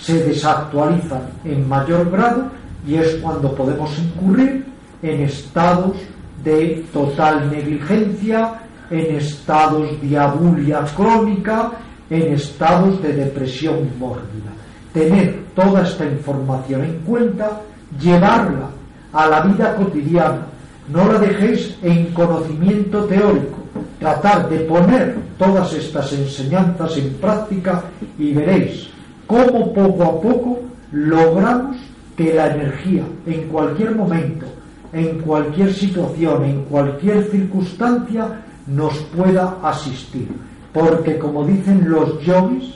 se 0.00 0.24
desactualizan 0.24 1.22
en 1.44 1.68
mayor 1.68 2.10
grado 2.10 2.44
y 2.86 2.94
es 2.94 3.16
cuando 3.16 3.54
podemos 3.54 3.90
incurrir 3.98 4.77
en 5.02 5.20
estados 5.22 5.96
de 6.42 6.84
total 6.92 7.50
negligencia, 7.50 8.54
en 8.90 9.16
estados 9.16 10.00
de 10.00 10.18
abulia 10.18 10.84
crónica, 10.96 11.72
en 12.10 12.34
estados 12.34 13.02
de 13.02 13.12
depresión 13.12 13.90
mórbida. 13.98 14.52
Tener 14.92 15.44
toda 15.54 15.82
esta 15.82 16.04
información 16.04 16.84
en 16.84 16.98
cuenta, 17.00 17.60
llevarla 18.00 18.70
a 19.12 19.26
la 19.26 19.40
vida 19.42 19.74
cotidiana, 19.76 20.46
no 20.88 21.12
la 21.12 21.18
dejéis 21.18 21.76
en 21.82 22.06
conocimiento 22.12 23.04
teórico, 23.04 23.58
tratar 23.98 24.48
de 24.48 24.60
poner 24.60 25.16
todas 25.36 25.72
estas 25.74 26.12
enseñanzas 26.12 26.96
en 26.96 27.14
práctica 27.14 27.82
y 28.18 28.32
veréis 28.32 28.88
cómo 29.26 29.72
poco 29.72 30.02
a 30.02 30.20
poco 30.20 30.60
logramos 30.92 31.76
que 32.16 32.34
la 32.34 32.54
energía 32.54 33.04
en 33.26 33.48
cualquier 33.48 33.94
momento, 33.94 34.46
en 34.92 35.18
cualquier 35.20 35.72
situación, 35.72 36.44
en 36.44 36.62
cualquier 36.64 37.24
circunstancia, 37.30 38.42
nos 38.66 38.94
pueda 39.16 39.56
asistir. 39.62 40.28
Porque 40.72 41.18
como 41.18 41.44
dicen 41.44 41.88
los 41.88 42.20
yogis, 42.20 42.74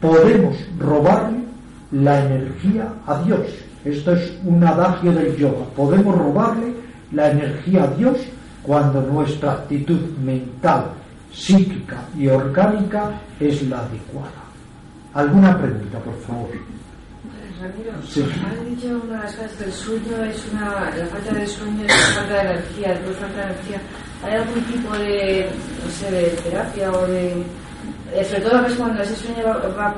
podemos 0.00 0.56
robarle 0.78 1.38
la 1.90 2.24
energía 2.24 2.88
a 3.06 3.22
Dios. 3.22 3.40
Esto 3.84 4.12
es 4.12 4.32
un 4.44 4.62
adagio 4.64 5.12
del 5.12 5.36
yoga. 5.36 5.64
Podemos 5.76 6.16
robarle 6.16 6.74
la 7.12 7.30
energía 7.30 7.84
a 7.84 7.88
Dios 7.88 8.18
cuando 8.62 9.02
nuestra 9.02 9.52
actitud 9.52 10.00
mental, 10.24 10.86
psíquica 11.32 12.04
y 12.16 12.28
orgánica 12.28 13.20
es 13.40 13.62
la 13.68 13.80
adecuada. 13.80 14.42
¿Alguna 15.14 15.58
pregunta, 15.58 15.98
por 15.98 16.18
favor? 16.20 16.48
Ramiro, 17.62 17.92
sí. 18.08 18.22
has 18.22 18.66
dicho 18.66 18.88
una 19.04 19.18
de 19.18 19.22
las 19.22 19.34
cosas 19.34 19.52
que 19.52 19.64
el 19.64 19.72
sueño 19.72 20.24
es 20.24 20.48
una, 20.52 20.90
la 20.96 21.06
falta 21.06 21.32
de 21.32 21.46
sueño 21.46 21.84
es 21.84 21.88
la 21.88 22.14
falta 22.14 22.34
de 22.34 22.40
energía, 22.40 22.88
la 22.88 23.14
falta 23.14 23.36
de 23.36 23.42
energía. 23.42 23.80
¿Hay 24.24 24.34
algún 24.34 24.62
tipo 24.64 24.92
de, 24.98 25.48
no 25.84 25.90
sé, 25.90 26.10
de 26.10 26.22
terapia 26.42 26.92
o 26.92 27.06
de 27.06 27.44
eh, 28.14 28.24
sobre 28.24 28.42
todo 28.42 28.66
es 28.66 28.74
cuando 28.74 29.02
ese 29.02 29.16
sueño 29.16 29.42
va, 29.46 29.52
va, 29.68 29.94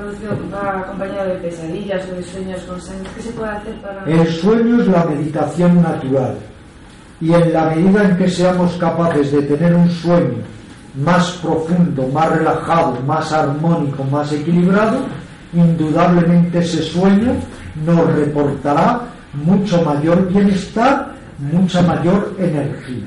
va, 0.53 0.79
acompañado 0.79 1.29
de 1.29 1.35
pesadillas 1.35 2.07
o 2.09 2.15
de 2.15 2.23
sueños 2.23 2.61
constantes, 2.61 3.11
¿qué 3.13 3.21
se 3.21 3.31
puede 3.31 3.49
hacer 3.49 3.81
para...? 3.81 4.05
El 4.05 4.27
sueño 4.27 4.81
es 4.81 4.87
la 4.87 5.03
meditación 5.05 5.81
natural 5.81 6.37
y 7.19 7.33
en 7.33 7.53
la 7.53 7.69
medida 7.71 8.03
en 8.05 8.17
que 8.17 8.29
seamos 8.29 8.73
capaces 8.77 9.31
de 9.31 9.41
tener 9.41 9.73
un 9.73 9.89
sueño 9.89 10.43
más 10.95 11.31
profundo, 11.41 12.07
más 12.07 12.29
relajado, 12.31 13.01
más 13.01 13.31
armónico, 13.33 14.03
más 14.05 14.31
equilibrado, 14.31 14.99
indudablemente 15.55 16.59
ese 16.59 16.83
sueño 16.83 17.33
nos 17.85 18.13
reportará 18.13 19.01
mucho 19.33 19.81
mayor 19.83 20.27
bienestar, 20.29 21.13
mucha 21.39 21.81
mayor 21.81 22.35
energía. 22.37 23.05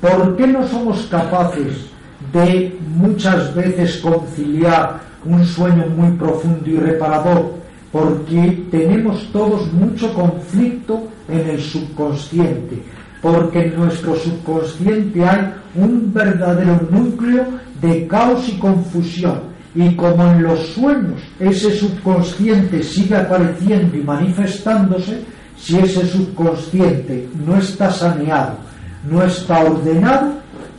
¿Por 0.00 0.36
qué 0.36 0.46
no 0.46 0.66
somos 0.66 1.06
capaces 1.10 1.90
de 2.32 2.78
muchas 2.96 3.54
veces 3.54 3.98
conciliar 3.98 5.00
un 5.24 5.44
sueño 5.44 5.86
muy 5.96 6.16
profundo 6.16 6.68
y 6.68 6.76
reparador? 6.76 7.54
Porque 7.92 8.64
tenemos 8.70 9.30
todos 9.32 9.72
mucho 9.72 10.12
conflicto 10.14 11.08
en 11.28 11.50
el 11.50 11.60
subconsciente 11.60 12.82
porque 13.20 13.66
en 13.66 13.76
nuestro 13.76 14.16
subconsciente 14.16 15.24
hay 15.24 15.52
un 15.74 16.12
verdadero 16.12 16.80
núcleo 16.90 17.46
de 17.80 18.06
caos 18.06 18.48
y 18.48 18.58
confusión. 18.58 19.49
Y 19.74 19.94
como 19.94 20.26
en 20.26 20.42
los 20.42 20.58
sueños 20.68 21.20
ese 21.38 21.70
subconsciente 21.72 22.82
sigue 22.82 23.16
apareciendo 23.16 23.96
y 23.96 24.00
manifestándose, 24.00 25.22
si 25.56 25.78
ese 25.78 26.06
subconsciente 26.06 27.28
no 27.46 27.56
está 27.56 27.90
saneado, 27.90 28.54
no 29.08 29.22
está 29.22 29.60
ordenado, 29.60 30.32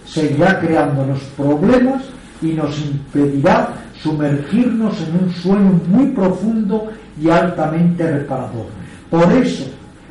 seguirá 0.06 0.60
creándonos 0.60 1.20
problemas 1.38 2.04
y 2.42 2.48
nos 2.48 2.78
impedirá 2.80 3.70
sumergirnos 4.02 5.00
en 5.02 5.26
un 5.26 5.34
sueño 5.34 5.80
muy 5.88 6.08
profundo 6.08 6.88
y 7.22 7.30
altamente 7.30 8.12
reparador. 8.12 8.66
Por 9.10 9.32
eso, 9.32 9.66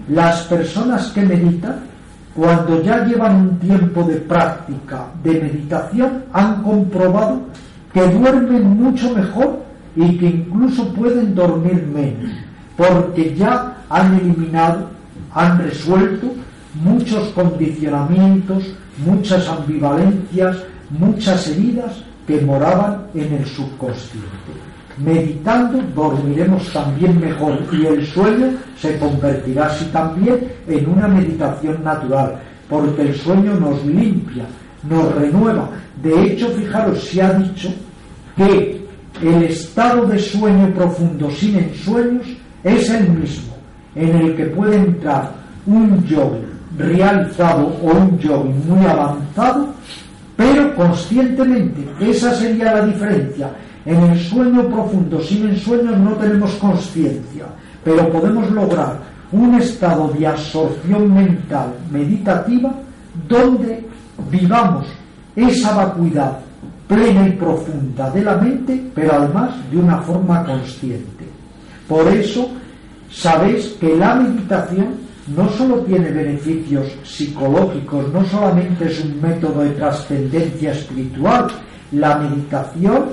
las 0.08 0.42
personas 0.44 1.08
que 1.08 1.22
meditan 1.22 1.90
cuando 2.34 2.80
ya 2.82 3.04
llevan 3.04 3.36
un 3.36 3.58
tiempo 3.58 4.04
de 4.04 4.16
práctica 4.16 5.06
de 5.22 5.32
meditación, 5.32 6.24
han 6.32 6.62
comprobado 6.62 7.40
que 7.92 8.06
duermen 8.06 8.76
mucho 8.76 9.14
mejor 9.14 9.60
y 9.96 10.18
que 10.18 10.26
incluso 10.26 10.92
pueden 10.94 11.34
dormir 11.34 11.86
menos, 11.92 12.30
porque 12.76 13.34
ya 13.34 13.76
han 13.88 14.14
eliminado, 14.14 14.88
han 15.34 15.58
resuelto 15.58 16.32
muchos 16.82 17.28
condicionamientos, 17.30 18.74
muchas 19.04 19.48
ambivalencias, 19.48 20.58
muchas 20.90 21.48
heridas 21.48 22.02
que 22.26 22.40
moraban 22.40 23.06
en 23.14 23.32
el 23.34 23.46
subconsciente. 23.46 24.28
Meditando 24.98 25.82
dormiremos 25.94 26.70
también 26.72 27.18
mejor 27.20 27.58
y 27.72 27.86
el 27.86 28.06
sueño 28.06 28.52
se 28.78 28.98
convertirá 28.98 29.66
así 29.66 29.86
también 29.86 30.52
en 30.68 30.88
una 30.88 31.08
meditación 31.08 31.82
natural, 31.82 32.36
porque 32.68 33.02
el 33.02 33.14
sueño 33.16 33.54
nos 33.54 33.84
limpia, 33.84 34.44
nos 34.88 35.14
renueva. 35.14 35.68
De 36.02 36.24
hecho, 36.24 36.48
fijaros, 36.48 37.04
se 37.04 37.22
ha 37.22 37.32
dicho 37.34 37.68
que 38.36 38.80
el 39.22 39.42
estado 39.42 40.06
de 40.06 40.18
sueño 40.18 40.72
profundo 40.74 41.30
sin 41.30 41.56
ensueños 41.56 42.26
es 42.64 42.90
el 42.90 43.08
mismo, 43.10 43.54
en 43.94 44.16
el 44.16 44.36
que 44.36 44.46
puede 44.46 44.76
entrar 44.76 45.32
un 45.66 46.04
yogi 46.06 46.40
realizado 46.78 47.76
o 47.82 47.90
un 47.90 48.18
yogi 48.18 48.48
muy 48.66 48.86
avanzado, 48.86 49.68
pero 50.36 50.74
conscientemente. 50.74 51.86
Esa 52.00 52.34
sería 52.34 52.74
la 52.76 52.86
diferencia. 52.86 53.50
En 53.84 54.00
el 54.02 54.18
sueño 54.18 54.66
profundo, 54.68 55.20
sin 55.20 55.48
ensueños, 55.48 55.98
no 55.98 56.12
tenemos 56.12 56.52
conciencia, 56.54 57.44
pero 57.84 58.10
podemos 58.10 58.50
lograr 58.50 58.98
un 59.32 59.54
estado 59.54 60.08
de 60.08 60.26
absorción 60.26 61.14
mental 61.14 61.72
meditativa 61.90 62.72
donde 63.28 63.86
vivamos 64.30 64.86
esa 65.36 65.74
vacuidad 65.74 66.38
plena 66.86 67.28
y 67.28 67.32
profunda 67.32 68.10
de 68.10 68.22
la 68.22 68.36
mente, 68.36 68.90
pero 68.94 69.12
además 69.14 69.50
de 69.70 69.78
una 69.78 69.98
forma 69.98 70.44
consciente. 70.44 71.24
Por 71.86 72.06
eso, 72.08 72.48
sabéis 73.10 73.76
que 73.80 73.96
la 73.96 74.16
meditación 74.16 74.88
no 75.36 75.48
solo 75.50 75.76
tiene 75.82 76.10
beneficios 76.10 76.86
psicológicos, 77.04 78.12
no 78.12 78.24
solamente 78.24 78.86
es 78.86 79.04
un 79.04 79.20
método 79.20 79.62
de 79.62 79.70
trascendencia 79.70 80.72
espiritual, 80.72 81.46
la 81.92 82.16
meditación, 82.18 83.04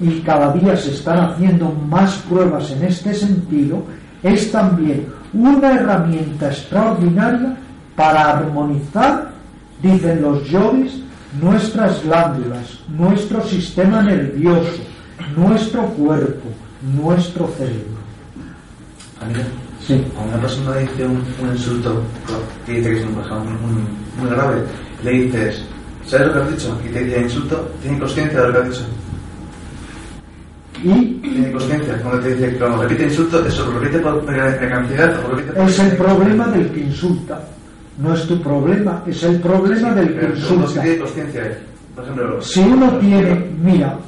y 0.00 0.20
cada 0.20 0.52
día 0.54 0.76
se 0.76 0.90
están 0.90 1.30
haciendo 1.30 1.70
más 1.88 2.16
pruebas 2.28 2.70
en 2.72 2.84
este 2.84 3.14
sentido, 3.14 3.84
es 4.22 4.50
también 4.50 5.06
una 5.32 5.72
herramienta 5.72 6.48
extraordinaria 6.48 7.56
para 7.94 8.38
armonizar, 8.38 9.31
dicen 9.82 10.22
los 10.22 10.48
yogis, 10.48 11.02
nuestras 11.40 12.02
glándulas, 12.04 12.78
nuestro 12.96 13.44
sistema 13.44 14.02
nervioso, 14.02 14.82
nuestro 15.36 15.82
cuerpo, 15.88 16.48
nuestro 16.94 17.48
cerebro. 17.58 18.02
Sí. 19.86 20.04
A 20.16 20.22
una 20.22 20.40
persona 20.40 20.76
dice 20.76 21.04
un, 21.04 21.24
insulto 21.52 22.02
que 22.64 22.72
dice 22.74 22.90
que 22.90 22.98
es 22.98 23.04
un 23.04 23.14
muy, 23.14 23.82
muy, 24.20 24.30
grave, 24.30 24.62
le 25.02 25.10
dices, 25.10 25.64
¿sabes 26.06 26.28
lo 26.28 26.32
que 26.34 26.38
has 26.40 26.50
dicho? 26.50 26.80
Y 26.84 26.92
te 26.92 27.04
dice 27.04 27.20
insulto, 27.20 27.68
tiene 27.82 27.98
conciencia 27.98 28.40
de 28.40 28.46
lo 28.46 28.52
que 28.52 28.58
has 28.58 28.70
dicho. 28.70 28.84
Y 30.84 31.04
tiene 31.20 31.52
conciencia, 31.52 32.00
cuando 32.02 32.20
te 32.20 32.34
dice, 32.34 32.58
cuando 32.58 32.82
repite 32.82 33.04
insulto, 33.04 33.44
eso 33.44 33.66
lo 33.66 33.80
repite 33.80 33.98
por 33.98 34.24
cantidad 34.24 35.24
o 35.24 35.34
repite 35.34 35.64
Es 35.64 35.78
el 35.78 35.96
problema 35.96 36.46
del 36.48 36.70
que 36.70 36.80
insulta. 36.80 37.40
No 37.98 38.14
es 38.14 38.26
tu 38.26 38.40
problema, 38.40 39.02
es 39.06 39.22
el 39.22 39.40
problema 39.40 39.94
del 39.94 40.34
insulta. 40.34 40.66
Si 40.68 40.80
tiene 40.80 40.98
conciencia, 40.98 41.58
por 41.94 42.04
ejemplo. 42.04 42.42
Si 42.42 42.60
uno 42.60 42.88
tiene, 42.98 43.46
mira, 43.62 43.98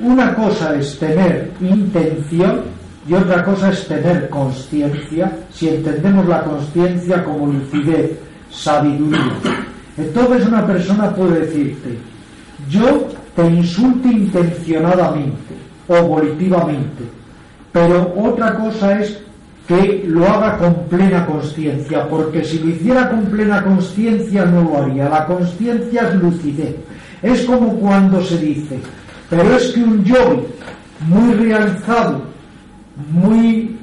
una 0.00 0.34
cosa 0.34 0.74
es 0.76 0.98
tener 0.98 1.50
intención 1.60 2.62
y 3.08 3.14
otra 3.14 3.42
cosa 3.42 3.70
es 3.70 3.88
tener 3.88 4.28
conciencia, 4.28 5.32
si 5.50 5.68
entendemos 5.70 6.26
la 6.28 6.44
conciencia 6.44 7.24
como 7.24 7.46
lucidez, 7.46 8.10
sabiduría. 8.50 9.32
Entonces 9.96 10.46
una 10.46 10.66
persona 10.66 11.14
puede 11.14 11.40
decirte, 11.40 11.98
yo 12.68 13.08
te 13.34 13.46
insulte 13.46 14.08
intencionadamente 14.08 15.54
o 15.88 16.02
volitivamente, 16.02 17.04
pero 17.72 18.12
otra 18.16 18.54
cosa 18.56 19.00
es 19.00 19.18
que 19.68 20.02
lo 20.06 20.26
haga 20.26 20.56
con 20.56 20.74
plena 20.88 21.26
conciencia, 21.26 22.08
porque 22.08 22.42
si 22.42 22.58
lo 22.58 22.70
hiciera 22.70 23.10
con 23.10 23.26
plena 23.26 23.62
conciencia 23.62 24.46
no 24.46 24.62
lo 24.62 24.82
haría. 24.82 25.10
La 25.10 25.26
conciencia 25.26 26.08
es 26.08 26.14
lucidez. 26.14 26.74
Es 27.22 27.42
como 27.42 27.74
cuando 27.74 28.22
se 28.24 28.38
dice, 28.38 28.78
pero 29.28 29.56
es 29.56 29.72
que 29.72 29.82
un 29.82 30.02
yogi 30.04 30.40
muy 31.06 31.34
realizado 31.34 32.22
muy 33.12 33.76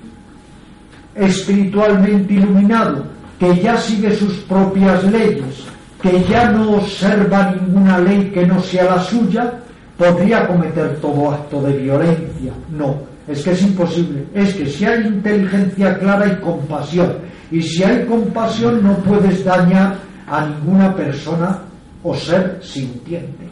espiritualmente 1.13 2.33
iluminado, 2.33 3.05
que 3.39 3.55
ya 3.59 3.77
sigue 3.77 4.13
sus 4.15 4.33
propias 4.39 5.03
leyes, 5.05 5.65
que 6.01 6.23
ya 6.23 6.49
no 6.49 6.77
observa 6.77 7.51
ninguna 7.51 7.99
ley 7.99 8.31
que 8.33 8.45
no 8.45 8.59
sea 8.61 8.85
la 8.85 8.99
suya, 8.99 9.53
podría 9.97 10.47
cometer 10.47 10.97
todo 10.99 11.31
acto 11.31 11.61
de 11.61 11.77
violencia. 11.77 12.51
No, 12.71 12.97
es 13.27 13.43
que 13.43 13.51
es 13.51 13.61
imposible. 13.61 14.25
Es 14.33 14.53
que 14.53 14.65
si 14.67 14.85
hay 14.85 15.07
inteligencia 15.07 15.97
clara 15.97 16.27
y 16.27 16.35
compasión, 16.41 17.13
y 17.51 17.61
si 17.61 17.83
hay 17.83 18.05
compasión 18.05 18.83
no 18.83 18.95
puedes 18.97 19.43
dañar 19.43 19.95
a 20.27 20.45
ninguna 20.45 20.95
persona 20.95 21.59
o 22.03 22.15
ser 22.15 22.59
sintiente. 22.61 23.47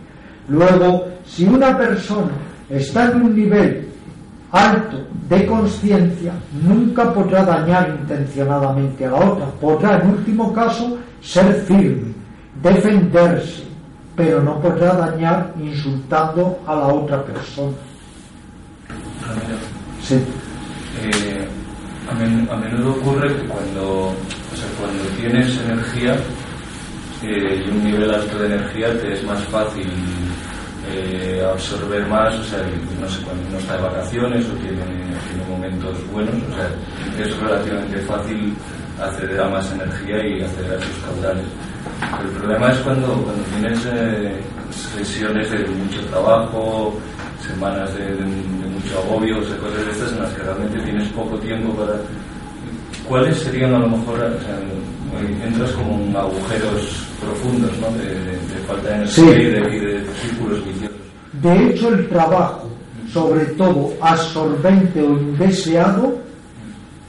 Luego, 0.48 1.08
si 1.26 1.46
una 1.46 1.78
persona 1.78 2.32
está 2.70 3.12
en 3.12 3.24
un 3.24 3.36
nivel 3.36 3.88
alto 4.52 4.98
de 5.30 5.46
conciencia 5.48 6.34
nunca 6.62 7.12
podrá 7.12 7.44
dañar 7.44 7.98
intencionadamente 8.02 9.06
a 9.06 9.12
la 9.12 9.18
otra. 9.18 9.46
Podrá, 9.60 10.00
en 10.00 10.10
último 10.10 10.54
caso, 10.54 10.98
ser 11.22 11.54
firme, 11.66 12.14
defenderse, 12.62 13.64
pero 14.16 14.42
no 14.44 14.60
podrá 14.60 14.94
dañar 14.94 15.54
insultando 15.60 16.60
a 16.68 16.76
la 16.76 16.88
otra 16.88 17.24
persona. 17.24 17.74
Sí. 20.02 20.16
Eh, 21.02 21.48
a, 22.10 22.56
menudo 22.56 22.92
ocurre 22.92 23.34
que 23.36 23.48
cuando, 23.48 24.10
o 24.10 24.56
sea, 24.56 24.68
cuando 24.80 25.04
tienes 25.18 25.58
energía 25.58 26.16
eh, 27.24 27.64
y 27.66 27.70
un 27.70 27.84
nivel 27.84 28.14
alto 28.14 28.38
de 28.40 28.48
energía 28.48 29.00
te 29.00 29.14
es 29.14 29.24
más 29.24 29.42
fácil 29.46 29.90
eh, 30.92 31.42
absorber 31.50 32.06
más, 32.08 32.36
o 32.36 32.44
sea, 32.44 32.60
no 33.00 33.10
sé, 33.10 33.22
cuando 33.24 33.48
uno 33.50 33.58
está 33.58 33.78
de 33.78 33.82
vacaciones 33.84 34.46
o 34.46 34.54
tiene, 34.56 35.04
momentos 35.50 35.98
buenos, 36.12 36.36
o 36.36 36.56
sea, 36.56 37.26
es 37.26 37.38
relativamente 37.38 37.98
fácil 38.00 38.54
acceder 39.02 39.42
a 39.42 39.50
más 39.50 39.72
energía 39.72 40.26
y 40.26 40.44
acceder 40.44 40.78
a 40.78 40.82
sus 40.82 40.98
caudales. 41.06 41.46
el 42.24 42.30
problema 42.30 42.72
es 42.72 42.78
cuando, 42.80 43.08
cuando 43.08 43.44
tienes 43.56 43.80
sesiones 44.96 45.50
de 45.50 45.60
mucho 45.60 46.02
trabajo, 46.10 46.98
semanas 47.48 47.94
de, 47.96 48.10
mucho 48.24 49.00
agobio, 49.00 49.40
o 49.40 49.44
sea, 49.44 49.58
cosas 49.58 49.86
de 49.86 49.92
estas 49.92 50.12
en 50.14 50.20
las 50.20 50.34
que 50.34 50.44
realmente 50.44 50.80
tienes 50.80 51.08
poco 51.10 51.38
tiempo 51.38 51.74
para... 51.74 51.94
¿Cuáles 53.08 53.38
serían 53.40 53.74
a 53.74 53.80
lo 53.80 53.90
mejor, 53.90 54.16
o 54.16 54.42
sea, 54.42 54.60
entras 55.46 55.72
como 55.74 56.00
en 56.00 56.16
agujeros 56.16 57.06
profundos, 57.20 57.72
¿no? 57.80 57.88
De, 57.98 58.38
falta 58.68 58.90
de 58.90 58.96
energía 58.96 59.74
y, 59.74 59.80
de, 59.80 60.06
círculos 60.22 60.66
viciosos. 60.66 60.98
De 61.42 61.68
hecho, 61.68 61.90
el 61.90 62.08
trabajo, 62.08 62.70
sobre 63.12 63.46
todo 63.46 63.94
absorbente 64.02 65.02
o 65.02 65.18
indeseado, 65.20 66.18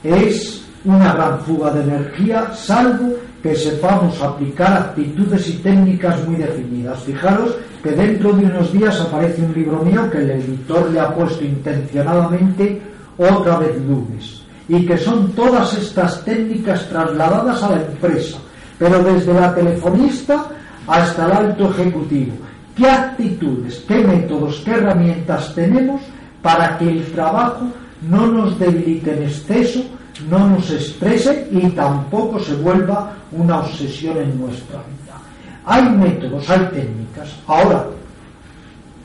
es 0.03 0.65
una 0.85 1.15
gran 1.15 1.41
fuga 1.43 1.71
de 1.71 1.83
energía, 1.83 2.53
salvo 2.55 3.15
que 3.45 3.55
sepamos 3.55 4.21
aplicar 4.23 4.73
actitudes 4.73 5.47
y 5.51 5.53
técnicas 5.59 6.27
muy 6.27 6.37
definidas. 6.37 7.03
Fijaros 7.03 7.55
que 7.83 7.91
dentro 7.91 8.33
de 8.33 8.47
unos 8.47 8.73
días 8.73 8.99
aparece 8.99 9.43
un 9.43 9.53
libro 9.53 9.85
mío 9.85 10.11
que 10.11 10.17
el 10.17 10.31
editor 10.31 10.91
le 10.91 10.99
ha 10.99 11.15
puesto 11.15 11.45
intencionadamente 11.45 12.81
otra 13.19 13.59
vez 13.59 13.77
lunes 13.87 14.43
y 14.67 14.87
que 14.87 14.97
son 14.97 15.31
todas 15.33 15.75
estas 15.75 16.25
técnicas 16.25 16.89
trasladadas 16.89 17.63
a 17.63 17.71
la 17.73 17.83
empresa 17.83 18.39
pero 18.79 19.03
desde 19.03 19.35
la 19.35 19.55
telefonista 19.55 20.47
hasta 20.87 21.27
el 21.27 21.33
alto 21.33 21.71
ejecutivo. 21.71 22.35
¿Qué 22.77 22.89
actitudes, 22.89 23.85
qué 23.87 23.99
métodos, 23.99 24.63
qué 24.65 24.73
herramientas 24.73 25.55
tenemos 25.55 26.01
para 26.43 26.77
que 26.79 26.89
el 26.89 27.05
trabajo 27.13 27.67
no 28.09 28.27
nos 28.27 28.59
debilite 28.59 29.13
en 29.13 29.23
exceso, 29.25 29.85
no 30.29 30.49
nos 30.51 30.71
estrese 30.71 31.49
y 31.51 31.69
tampoco 31.71 32.39
se 32.39 32.55
vuelva 32.55 33.13
una 33.33 33.61
obsesión 33.61 34.19
en 34.19 34.41
nuestra 34.41 34.79
vida? 34.79 35.19
Hay 35.67 35.83
métodos, 35.91 36.49
hay 36.51 36.61
técnicas. 36.73 37.37
Ahora, 37.47 37.87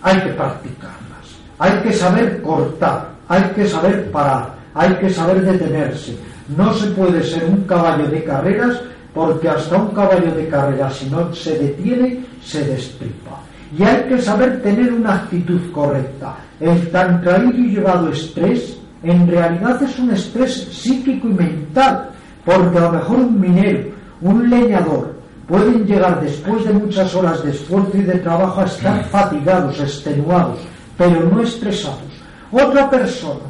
hay 0.02 0.22
que 0.22 0.30
practicarlas. 0.30 1.00
Hay 1.58 1.72
que 1.82 1.94
saber 1.94 2.42
cortar, 2.42 3.10
hay 3.28 3.44
que 3.56 3.68
saber 3.68 4.12
parar, 4.12 4.56
hay 4.74 4.94
que 4.96 5.10
saber 5.10 5.42
detenerse. 5.42 6.18
No 6.56 6.74
se 6.74 6.88
puede 6.92 7.24
ser 7.24 7.46
un 7.46 7.62
caballo 7.64 8.08
de 8.08 8.24
carreras 8.24 8.82
porque 9.14 9.50
hasta 9.50 9.78
un 9.78 9.90
caballo 9.90 10.32
de 10.32 10.48
carrera 10.48 10.90
si 10.90 11.10
no 11.10 11.34
se 11.34 11.58
detiene, 11.58 12.24
se 12.42 12.64
destripa. 12.64 13.42
Y 13.78 13.84
hay 13.84 14.04
que 14.04 14.22
saber 14.22 14.62
tener 14.62 14.94
una 14.94 15.16
actitud 15.16 15.72
correcta. 15.72 16.38
El 16.60 16.90
tan 16.90 17.22
traído 17.22 17.52
y 17.52 17.76
llevado 17.76 18.10
estrés 18.10 18.79
en 19.04 19.28
realidad 19.28 19.82
es 19.82 19.98
un 20.00 20.12
estrés 20.12 20.68
psíquico 20.72 21.28
y 21.28 21.34
mental, 21.34 22.10
porque 22.46 22.78
a 22.78 22.82
lo 22.82 22.92
mejor 22.92 23.18
un 23.18 23.40
minero, 23.40 23.90
un 24.22 24.50
leñador, 24.50 25.16
pueden 25.48 25.86
llegar 25.86 26.22
después 26.22 26.66
de 26.66 26.74
muchas 26.74 27.14
horas 27.16 27.44
de 27.44 27.52
esfuerzo 27.52 27.92
y 27.98 28.02
de 28.02 28.20
trabajo 28.20 28.62
a 28.62 28.66
estar 28.66 29.04
fatigados, 29.06 29.80
extenuados, 29.80 30.60
pero 30.98 31.30
no 31.30 31.42
estresados. 31.42 32.00
Otra 32.52 32.90
persona, 32.90 33.46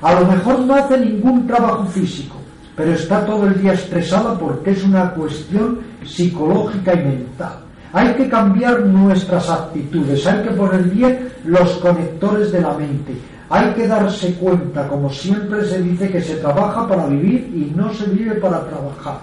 a 0.00 0.14
lo 0.14 0.26
mejor 0.26 0.60
no 0.60 0.74
hace 0.74 0.98
ningún 0.98 1.46
trabajo 1.46 1.84
físico, 1.86 2.36
pero 2.76 2.92
está 2.92 3.26
todo 3.26 3.46
el 3.46 3.60
día 3.60 3.72
estresada 3.72 4.38
porque 4.38 4.70
es 4.70 4.84
una 4.84 5.10
cuestión 5.10 5.80
psicológica 6.04 6.94
y 6.94 7.04
mental. 7.04 7.58
Hay 7.92 8.14
que 8.14 8.28
cambiar 8.28 8.80
nuestras 8.86 9.50
actitudes, 9.50 10.26
hay 10.26 10.42
que 10.42 10.50
poner 10.50 10.82
bien 10.84 11.28
los 11.44 11.72
conectores 11.72 12.50
de 12.50 12.60
la 12.62 12.72
mente, 12.72 13.14
hay 13.52 13.74
que 13.74 13.86
darse 13.86 14.32
cuenta, 14.36 14.88
como 14.88 15.10
siempre 15.10 15.62
se 15.66 15.82
dice, 15.82 16.08
que 16.08 16.22
se 16.22 16.36
trabaja 16.36 16.88
para 16.88 17.04
vivir 17.04 17.52
y 17.54 17.70
no 17.76 17.92
se 17.92 18.06
vive 18.06 18.36
para 18.36 18.64
trabajar. 18.64 19.18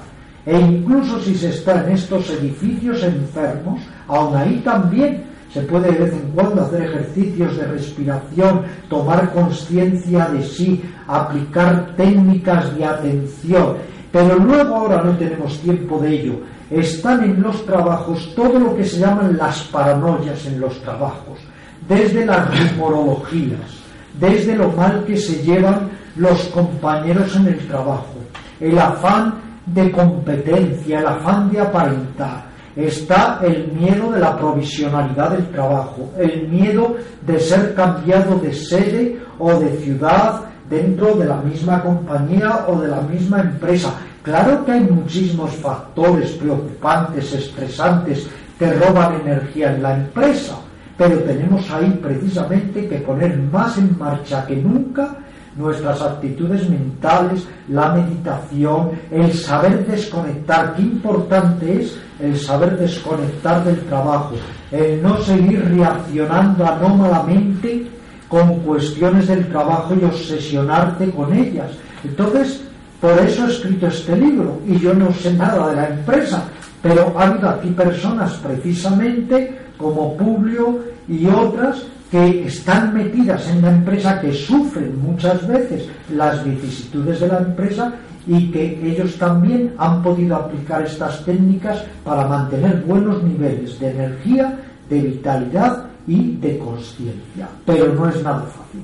E 0.46 0.56
incluso 0.56 1.20
si 1.20 1.34
se 1.34 1.50
está 1.50 1.84
en 1.84 1.94
estos 1.94 2.30
edificios 2.30 3.02
enfermos, 3.02 3.82
aún 4.08 4.38
ahí 4.38 4.62
también 4.64 5.24
se 5.52 5.62
puede 5.62 5.92
de 5.92 6.04
vez 6.04 6.14
en 6.14 6.30
cuando 6.36 6.62
hacer 6.62 6.84
ejercicios 6.84 7.58
de 7.58 7.66
respiración, 7.70 8.62
tomar 8.88 9.34
conciencia 9.34 10.28
de 10.28 10.44
sí, 10.44 10.80
aplicar 11.08 11.96
técnicas 11.96 12.78
de 12.78 12.86
atención. 12.86 13.78
Pero 14.12 14.38
luego 14.38 14.76
ahora 14.76 15.02
no 15.02 15.18
tenemos 15.18 15.58
tiempo 15.58 15.98
de 15.98 16.22
ello. 16.22 16.34
Están 16.70 17.24
en 17.24 17.42
los 17.42 17.66
trabajos 17.66 18.32
todo 18.36 18.60
lo 18.60 18.76
que 18.76 18.86
se 18.86 19.00
llaman 19.00 19.36
las 19.38 19.64
paranoias 19.64 20.46
en 20.46 20.60
los 20.60 20.80
trabajos, 20.84 21.40
desde 21.88 22.28
las 22.28 22.48
rumorologías, 22.48 23.89
desde 24.20 24.55
lo 24.55 24.70
mal 24.70 25.03
que 25.05 25.17
se 25.17 25.41
llevan 25.43 25.89
los 26.15 26.43
compañeros 26.45 27.36
en 27.36 27.47
el 27.47 27.67
trabajo, 27.67 28.15
el 28.59 28.78
afán 28.78 29.36
de 29.65 29.91
competencia, 29.91 30.99
el 30.99 31.07
afán 31.07 31.51
de 31.51 31.59
aparentar, 31.61 32.49
está 32.76 33.39
el 33.43 33.72
miedo 33.72 34.11
de 34.11 34.20
la 34.20 34.38
provisionalidad 34.38 35.32
del 35.32 35.47
trabajo, 35.49 36.11
el 36.17 36.47
miedo 36.47 36.95
de 37.26 37.39
ser 37.39 37.74
cambiado 37.74 38.38
de 38.39 38.53
sede 38.53 39.20
o 39.38 39.53
de 39.53 39.78
ciudad 39.78 40.41
dentro 40.70 41.15
de 41.15 41.26
la 41.26 41.38
misma 41.38 41.82
compañía 41.82 42.65
o 42.67 42.80
de 42.80 42.88
la 42.88 43.01
misma 43.01 43.41
empresa. 43.41 43.93
Claro 44.22 44.63
que 44.65 44.74
hay 44.74 44.82
muchísimos 44.82 45.51
factores 45.55 46.32
preocupantes, 46.32 47.34
estresantes, 47.34 48.28
que 48.57 48.74
roban 48.74 49.22
energía 49.22 49.74
en 49.74 49.82
la 49.82 49.95
empresa, 49.95 50.55
pero 51.00 51.18
tenemos 51.20 51.72
ahí 51.72 51.97
precisamente 52.04 52.86
que 52.89 52.97
poner 52.97 53.38
más 53.43 53.78
en 53.78 53.97
marcha 53.97 54.45
que 54.45 54.58
nunca 54.58 55.16
nuestras 55.56 56.02
actitudes 56.02 56.70
mentales, 56.70 57.47
la 57.70 57.93
meditación, 57.93 58.91
el 59.10 59.32
saber 59.34 59.88
desconectar. 59.88 60.76
Qué 60.76 60.82
importante 60.82 61.82
es 61.82 61.97
el 62.20 62.38
saber 62.38 62.78
desconectar 62.78 63.64
del 63.64 63.80
trabajo, 63.86 64.36
el 64.72 65.02
no 65.02 65.18
seguir 65.22 65.64
reaccionando 65.70 66.68
anómalamente 66.68 67.88
con 68.28 68.60
cuestiones 68.60 69.30
del 69.30 69.47
trabajo 69.47 69.95
y 69.95 70.04
obsesionarte 70.04 71.12
con 71.12 71.34
ellas. 71.34 71.72
Entonces, 72.04 72.62
por 73.00 73.18
eso 73.20 73.47
he 73.47 73.52
escrito 73.52 73.88
este 73.88 74.18
libro 74.18 74.60
y 74.68 74.78
yo 74.78 74.93
no 74.93 75.14
sé 75.14 75.34
nada 75.34 75.70
de 75.70 75.76
la 75.78 75.88
empresa, 75.88 76.43
pero 76.82 77.14
ha 77.18 77.24
habido 77.24 77.50
aquí 77.50 77.70
personas 77.70 78.34
precisamente 78.34 79.68
como 79.80 80.16
Publio 80.18 80.80
y 81.08 81.26
otras 81.26 81.84
que 82.12 82.46
están 82.46 82.94
metidas 82.94 83.48
en 83.50 83.62
la 83.62 83.72
empresa, 83.72 84.20
que 84.20 84.34
sufren 84.34 85.02
muchas 85.02 85.48
veces 85.48 85.88
las 86.12 86.44
vicisitudes 86.44 87.20
de 87.20 87.28
la 87.28 87.40
empresa 87.40 87.94
y 88.28 88.52
que 88.52 88.92
ellos 88.92 89.16
también 89.18 89.74
han 89.78 90.04
podido 90.04 90.36
aplicar 90.36 90.84
estas 90.84 91.24
técnicas 91.24 91.84
para 92.04 92.28
mantener 92.28 92.84
buenos 92.86 93.24
niveles 93.24 93.80
de 93.80 93.92
energía, 93.92 94.60
de 94.90 95.00
vitalidad 95.02 95.86
y 96.08 96.36
de 96.38 96.58
conciencia. 96.58 97.48
Pero 97.66 97.94
no 97.94 98.10
es 98.10 98.24
nada 98.24 98.42
fácil. 98.42 98.82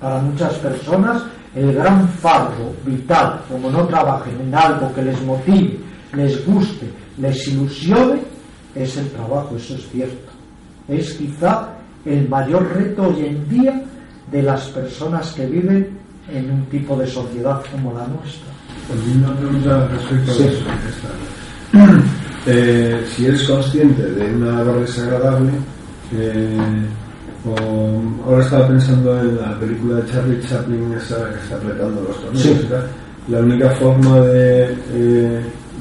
Para 0.00 0.20
muchas 0.20 0.54
personas 0.54 1.22
el 1.54 1.74
gran 1.74 2.08
fardo 2.08 2.72
vital, 2.86 3.40
como 3.48 3.70
no 3.70 3.86
trabajen 3.86 4.40
en 4.40 4.54
algo 4.54 4.92
que 4.94 5.02
les 5.02 5.20
motive, 5.22 5.78
les 6.14 6.46
guste, 6.46 6.88
les 7.18 7.48
ilusione, 7.48 8.20
es 8.74 8.96
el 8.96 9.10
trabajo, 9.10 9.56
eso 9.56 9.74
es 9.74 9.88
cierto. 9.90 10.37
Es 10.88 11.12
quizá 11.14 11.68
el 12.04 12.28
mayor 12.28 12.66
reto 12.74 13.08
hoy 13.08 13.26
en 13.26 13.48
día 13.48 13.82
de 14.30 14.42
las 14.42 14.68
personas 14.68 15.32
que 15.32 15.46
viven 15.46 15.98
en 16.32 16.50
un 16.50 16.64
tipo 16.66 16.96
de 16.96 17.06
sociedad 17.06 17.62
como 17.70 17.92
la 17.92 18.06
nuestra. 18.06 18.48
Pues 18.88 19.00
una 19.16 19.34
pregunta 19.36 19.88
respecto 19.88 20.32
a 20.32 20.34
eso. 20.34 22.02
Eh, 22.50 23.04
si 23.14 23.26
eres 23.26 23.42
consciente 23.42 24.02
de 24.02 24.34
una 24.34 24.62
barra 24.62 24.80
desagradable, 24.80 25.50
eh, 26.14 26.56
ahora 28.24 28.42
estaba 28.42 28.68
pensando 28.68 29.20
en 29.20 29.36
la 29.36 29.58
película 29.58 29.96
de 29.96 30.10
Charlie 30.10 30.40
Chaplin, 30.40 30.94
esa 30.94 31.28
que 31.30 31.40
está 31.40 31.56
apretando 31.56 32.00
los 32.00 32.22
tornillos. 32.22 32.64
La 33.28 33.40
única 33.40 33.70
forma 33.70 34.20
de, 34.20 34.64
eh, 34.94 35.40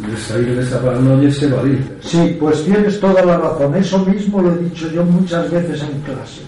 de 0.09 0.17
salir 0.17 0.55
de 0.55 0.63
esa 0.63 0.81
paranoia 0.81 1.29
es 1.29 1.41
evadir. 1.41 1.97
Sí, 2.01 2.35
pues 2.39 2.63
tienes 2.65 2.99
toda 2.99 3.23
la 3.23 3.37
razón. 3.37 3.75
Eso 3.75 3.99
mismo 4.05 4.41
lo 4.41 4.53
he 4.53 4.57
dicho 4.57 4.89
yo 4.91 5.03
muchas 5.05 5.49
veces 5.49 5.81
en 5.81 6.01
clase. 6.01 6.41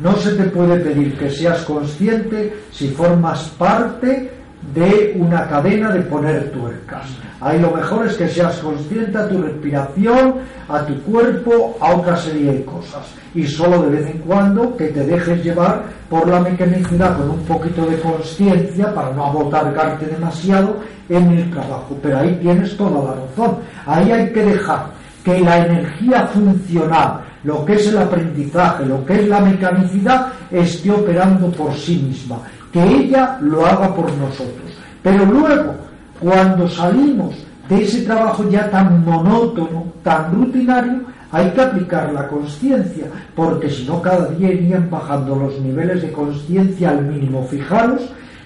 No 0.00 0.16
se 0.16 0.32
te 0.32 0.44
puede 0.44 0.76
pedir 0.80 1.16
que 1.16 1.30
seas 1.30 1.62
consciente 1.62 2.54
si 2.72 2.88
formas 2.88 3.48
parte 3.58 4.39
de 4.74 5.16
una 5.18 5.48
cadena 5.48 5.90
de 5.90 6.00
poner 6.02 6.50
tuercas. 6.50 7.06
Ahí 7.40 7.58
lo 7.58 7.70
mejor 7.70 8.06
es 8.06 8.16
que 8.16 8.28
seas 8.28 8.58
consciente 8.58 9.16
a 9.16 9.28
tu 9.28 9.42
respiración, 9.42 10.34
a 10.68 10.84
tu 10.84 11.00
cuerpo, 11.02 11.76
a 11.80 11.94
otra 11.94 12.16
serie 12.16 12.52
de 12.52 12.64
cosas. 12.64 13.06
Y 13.34 13.46
solo 13.46 13.82
de 13.82 13.96
vez 13.96 14.10
en 14.10 14.18
cuando 14.18 14.76
que 14.76 14.88
te 14.88 15.04
dejes 15.06 15.42
llevar 15.42 15.84
por 16.08 16.28
la 16.28 16.40
mecanicidad 16.40 17.16
con 17.16 17.30
un 17.30 17.44
poquito 17.44 17.86
de 17.86 17.98
conciencia 18.00 18.94
para 18.94 19.12
no 19.12 19.26
abotargarte 19.26 20.06
demasiado 20.06 20.76
en 21.08 21.30
el 21.30 21.50
trabajo. 21.50 21.96
Pero 22.02 22.18
ahí 22.18 22.38
tienes 22.40 22.76
toda 22.76 23.02
la 23.02 23.14
razón. 23.14 23.58
Ahí 23.86 24.12
hay 24.12 24.30
que 24.30 24.44
dejar 24.44 24.86
que 25.24 25.40
la 25.40 25.64
energía 25.66 26.26
funcional, 26.26 27.20
lo 27.44 27.64
que 27.64 27.74
es 27.74 27.86
el 27.88 27.98
aprendizaje, 27.98 28.84
lo 28.84 29.04
que 29.06 29.14
es 29.14 29.28
la 29.28 29.40
mecanicidad, 29.40 30.26
esté 30.50 30.90
operando 30.90 31.50
por 31.52 31.74
sí 31.74 31.96
misma 31.96 32.38
que 32.72 32.82
ella 32.82 33.38
lo 33.40 33.66
haga 33.66 33.94
por 33.94 34.12
nosotros. 34.16 34.70
Pero 35.02 35.24
luego, 35.24 35.74
cuando 36.20 36.68
salimos 36.68 37.34
de 37.68 37.82
ese 37.82 38.02
trabajo 38.02 38.48
ya 38.50 38.70
tan 38.70 39.04
monótono, 39.04 39.84
tan 40.02 40.32
rutinario, 40.32 41.00
hay 41.32 41.50
que 41.50 41.60
aplicar 41.60 42.12
la 42.12 42.26
conciencia, 42.26 43.06
porque 43.36 43.70
si 43.70 43.84
no 43.84 44.02
cada 44.02 44.26
día 44.30 44.52
irían 44.52 44.90
bajando 44.90 45.36
los 45.36 45.60
niveles 45.60 46.02
de 46.02 46.10
conciencia 46.10 46.90
al 46.90 47.06
mínimo. 47.06 47.44
Fijaros 47.44 48.02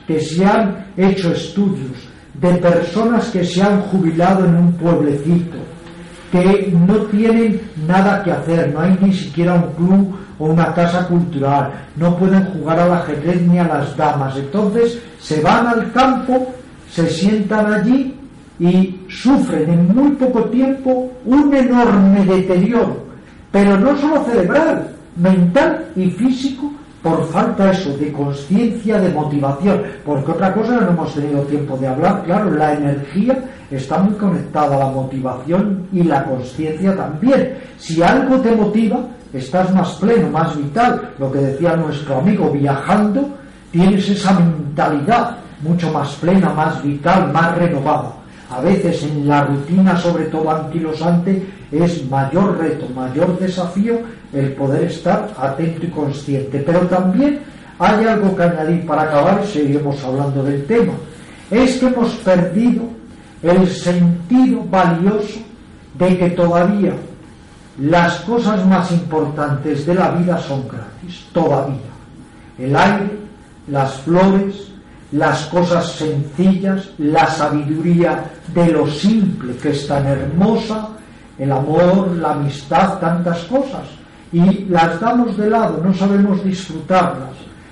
que 0.07 0.21
se 0.21 0.45
han 0.45 0.87
hecho 0.97 1.33
estudios 1.33 2.09
de 2.35 2.55
personas 2.55 3.31
que 3.31 3.45
se 3.45 3.63
han 3.63 3.81
jubilado 3.83 4.45
en 4.45 4.57
un 4.57 4.73
pueblecito, 4.73 5.57
que 6.31 6.73
no 6.87 6.97
tienen 7.05 7.61
nada 7.87 8.23
que 8.23 8.33
hacer, 8.33 8.73
no 8.75 8.81
hay 8.81 8.99
ni 9.01 9.13
siquiera 9.13 9.55
un 9.55 9.87
club 9.87 10.17
o 10.39 10.47
una 10.47 10.75
casa 10.75 11.07
cultural, 11.07 11.71
no 11.97 12.17
pueden 12.17 12.45
jugar 12.53 12.81
al 12.81 12.93
ajedrez 12.93 13.43
ni 13.43 13.59
a 13.59 13.65
las 13.65 13.97
damas. 13.97 14.37
Entonces 14.37 15.01
se 15.21 15.41
van 15.41 15.67
al 15.67 15.93
campo, 15.93 16.53
se 16.91 17.09
sientan 17.09 17.73
allí 17.73 18.15
y 18.59 19.01
sufren 19.09 19.71
en 19.71 19.95
muy 19.95 20.11
poco 20.13 20.45
tiempo 20.45 21.11
un 21.25 21.55
enorme 21.55 22.25
deterioro, 22.25 23.05
pero 23.51 23.79
no 23.79 23.97
solo 23.99 24.25
cerebral, 24.25 24.89
mental 25.17 25.87
y 25.97 26.11
físico, 26.11 26.71
por 27.03 27.23
falta 27.29 27.71
eso 27.71 27.95
de 27.99 28.11
conciencia, 28.13 28.99
de 28.99 29.11
motivación, 29.11 29.83
porque 30.07 30.33
otra 30.33 30.55
cosa 30.55 30.81
no 30.81 30.89
hemos 30.89 31.15
tenido 31.15 31.43
tiempo 31.43 31.77
de 31.77 31.89
hablar, 31.89 32.23
claro, 32.25 32.51
la 32.51 32.73
energía 32.73 33.45
está 33.71 33.99
muy 33.99 34.15
conectada 34.15 34.77
a 34.77 34.79
la 34.79 34.89
motivación 34.89 35.87
y 35.93 36.03
la 36.03 36.25
conciencia 36.25 36.97
también. 36.97 37.59
Si 37.77 38.03
algo 38.03 38.41
te 38.41 38.57
motiva, 38.57 39.01
estás 39.35 39.75
más 39.75 39.95
pleno, 39.97 40.31
más 40.31 40.57
vital, 40.57 41.11
lo 41.19 41.31
que 41.31 41.41
decía 41.41 41.77
nuestro 41.77 42.19
amigo, 42.19 42.51
viajando, 42.51 43.29
tienes 43.71 44.09
esa 44.09 44.39
mentalidad 44.39 45.37
mucho 45.61 45.91
más 45.93 46.15
plena, 46.15 46.51
más 46.51 46.83
vital, 46.83 47.33
más 47.33 47.59
renovada. 47.59 48.13
A 48.51 48.61
veces 48.61 49.03
en 49.03 49.27
la 49.27 49.45
rutina, 49.45 49.97
sobre 49.97 50.27
todo 50.27 50.51
anquilosante, 50.51 51.45
es 51.73 52.09
mayor 52.09 52.59
reto, 52.59 52.87
mayor 52.95 53.37
desafío 53.39 53.99
el 54.33 54.53
poder 54.53 54.85
estar 54.85 55.29
atento 55.37 55.87
y 55.87 55.91
consciente. 55.91 56.63
Pero 56.65 56.81
también 56.81 57.41
hay 57.79 58.05
algo 58.07 58.37
que 58.37 58.43
añadir 58.43 58.87
para 58.87 59.03
acabar 59.03 59.45
seguiremos 59.45 60.03
hablando 60.05 60.45
del 60.45 60.65
tema. 60.67 60.93
Es 61.51 61.79
que 61.79 61.87
hemos 61.87 62.15
perdido 62.17 62.83
el 63.43 63.67
sentido 63.67 64.63
valioso 64.71 65.41
de 65.99 66.19
que 66.19 66.31
todavía 66.31 66.93
las 67.79 68.21
cosas 68.21 68.65
más 68.67 68.91
importantes 68.93 69.85
de 69.87 69.95
la 69.95 70.11
vida 70.13 70.39
son 70.39 70.69
gratis, 70.69 71.27
todavía. 71.33 71.91
El 72.59 72.77
aire, 72.77 73.19
las 73.69 73.95
flores, 74.01 74.69
las 75.11 75.47
cosas 75.47 75.93
sencillas, 75.93 76.91
la 76.99 77.27
sabiduría 77.27 78.31
de 78.55 78.73
lo 78.73 78.87
simple 78.87 79.57
que 79.57 79.71
es 79.71 79.87
tan 79.89 80.07
hermosa, 80.07 80.89
el 81.39 81.51
amor, 81.51 82.13
la 82.17 82.33
amistad, 82.33 82.99
tantas 82.99 83.41
cosas. 83.45 83.87
Y 84.33 84.67
las 84.67 85.01
damos 85.01 85.37
de 85.37 85.51
lado, 85.51 85.83
no 85.85 85.93
sabemos 85.95 86.45
disfrutarlas. 86.45 87.31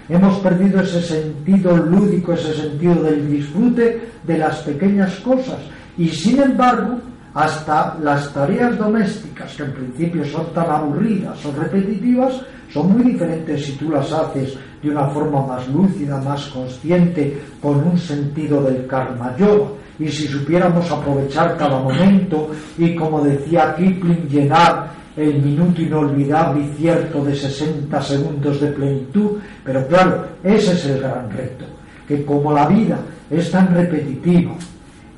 Hemos 0.09 0.39
perdido 0.41 0.81
ese 0.81 1.01
sentido 1.01 1.77
lúdico, 1.77 2.33
ese 2.33 2.55
sentido 2.55 3.03
del 3.03 3.31
disfrute 3.31 4.11
de 4.25 4.39
las 4.39 4.59
pequeñas 4.59 5.15
cosas. 5.21 5.59
Y 5.97 6.09
sin 6.09 6.41
embargo, 6.41 6.99
hasta 7.35 7.97
las 8.03 8.33
tareas 8.33 8.77
domésticas, 8.77 9.55
que 9.57 9.63
en 9.63 9.73
principio 9.73 10.25
son 10.25 10.53
tan 10.53 10.71
aburridas 10.71 11.45
o 11.47 11.53
repetitivas, 11.53 12.41
son 12.73 12.93
muy 12.93 13.13
diferentes 13.13 13.65
si 13.65 13.73
tú 13.73 13.91
las 13.91 14.11
haces 14.13 14.57
de 14.83 14.91
una 14.91 15.09
forma 15.09 15.47
más 15.47 15.69
lúcida, 15.69 16.21
más 16.21 16.47
consciente, 16.47 17.39
con 17.61 17.77
un 17.87 17.99
sentido 17.99 18.63
del 18.63 18.87
karma 18.87 19.37
yoga. 19.37 19.71
Y 19.99 20.09
si 20.09 20.27
supiéramos 20.27 20.91
aprovechar 20.91 21.57
cada 21.57 21.79
momento 21.79 22.51
y, 22.77 22.95
como 22.95 23.23
decía 23.23 23.75
Kipling, 23.77 24.29
llenar 24.29 24.91
el 25.17 25.43
minuto 25.43 25.83
inolvidable 25.83 26.65
y 26.65 26.73
cierto 26.79 27.25
de 27.25 27.35
60 27.35 28.01
segundos 28.03 28.61
de 28.61 28.69
plenitud, 28.69 29.33
pero 29.63 29.87
claro, 29.87 30.27
ese 30.43 30.73
es 30.73 30.87
el 30.87 31.01
gran 31.01 31.31
reto, 31.31 31.67
que 32.09 32.25
como 32.25 32.53
la 32.53 32.67
vida 32.67 32.99
es 33.31 33.51
tan 33.51 33.75
repetitiva, 33.75 34.55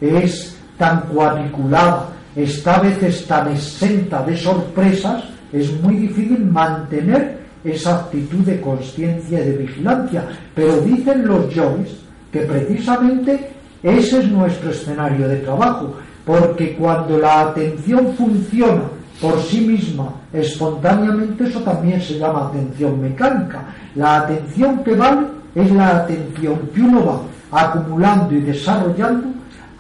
es 0.01 0.54
tan 0.79 1.03
cuadriculada, 1.03 2.09
está 2.35 2.77
a 2.77 2.81
veces 2.81 3.27
tan 3.27 3.51
exenta 3.53 4.23
de 4.23 4.37
sorpresas, 4.37 5.25
es 5.53 5.73
muy 5.83 5.97
difícil 5.97 6.45
mantener 6.47 7.39
esa 7.63 7.97
actitud 7.97 8.41
de 8.41 8.61
conciencia 8.61 9.41
y 9.41 9.45
de 9.45 9.57
vigilancia. 9.59 10.25
Pero 10.55 10.81
dicen 10.81 11.27
los 11.27 11.53
yogis 11.55 12.01
que 12.33 12.41
precisamente 12.41 13.51
ese 13.83 14.19
es 14.19 14.31
nuestro 14.31 14.71
escenario 14.71 15.29
de 15.29 15.37
trabajo, 15.37 15.95
porque 16.25 16.75
cuando 16.75 17.19
la 17.19 17.43
atención 17.43 18.15
funciona 18.15 18.83
por 19.21 19.41
sí 19.41 19.61
misma 19.61 20.09
espontáneamente, 20.33 21.45
eso 21.45 21.61
también 21.61 22.01
se 22.01 22.19
llama 22.19 22.49
atención 22.49 23.01
mecánica. 23.01 23.65
La 23.95 24.21
atención 24.21 24.83
que 24.83 24.95
vale 24.95 25.27
es 25.55 25.71
la 25.71 25.99
atención 25.99 26.59
que 26.75 26.81
uno 26.81 27.07
va 27.53 27.67
acumulando 27.67 28.35
y 28.35 28.41
desarrollando 28.41 29.34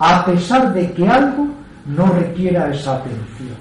a 0.04 0.22
pesar 0.26 0.74
de 0.74 0.92
que 0.92 1.08
algo 1.08 1.48
no 1.86 2.06
requiera 2.06 2.70
esa 2.72 2.96
atención. 2.96 3.56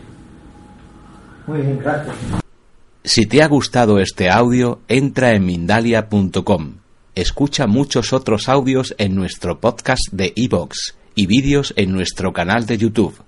Muy 1.48 1.62
bien, 1.62 1.80
gracias. 1.80 2.16
Si 3.02 3.26
te 3.26 3.41
ha 3.41 3.48
gustado 3.48 4.00
este 4.00 4.30
audio, 4.30 4.82
entra 4.89 5.32
en 5.32 5.46
Mindalia.com. 5.46 6.76
Escucha 7.16 7.66
muchos 7.66 8.12
otros 8.12 8.50
audios 8.50 8.94
en 8.98 9.16
nuestro 9.16 9.62
podcast 9.62 10.02
de 10.12 10.34
iVoox 10.36 10.96
y 11.16 11.28
vídeos 11.28 11.74
en 11.78 11.94
nuestro 11.94 12.34
canal 12.34 12.66
de 12.66 12.78
YouTube. 12.78 13.24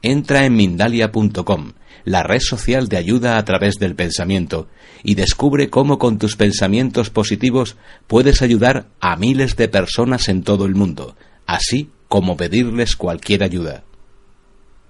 Entra 0.00 0.46
en 0.46 0.54
Mindalia.com, 0.54 1.72
la 2.04 2.22
red 2.22 2.40
social 2.40 2.88
de 2.88 2.96
ayuda 2.96 3.36
a 3.36 3.44
través 3.44 3.74
del 3.74 3.94
pensamiento, 3.94 4.68
y 5.02 5.14
descubre 5.14 5.68
cómo 5.68 5.98
con 5.98 6.18
tus 6.18 6.36
pensamientos 6.36 7.10
positivos 7.10 7.76
puedes 8.06 8.40
ayudar 8.40 8.86
a 9.00 9.16
miles 9.16 9.56
de 9.56 9.68
personas 9.68 10.30
en 10.30 10.42
todo 10.42 10.64
el 10.64 10.74
mundo, 10.74 11.16
así 11.46 11.90
como 12.10 12.36
pedirles 12.36 12.96
cualquier 12.96 13.44
ayuda. 13.44 13.84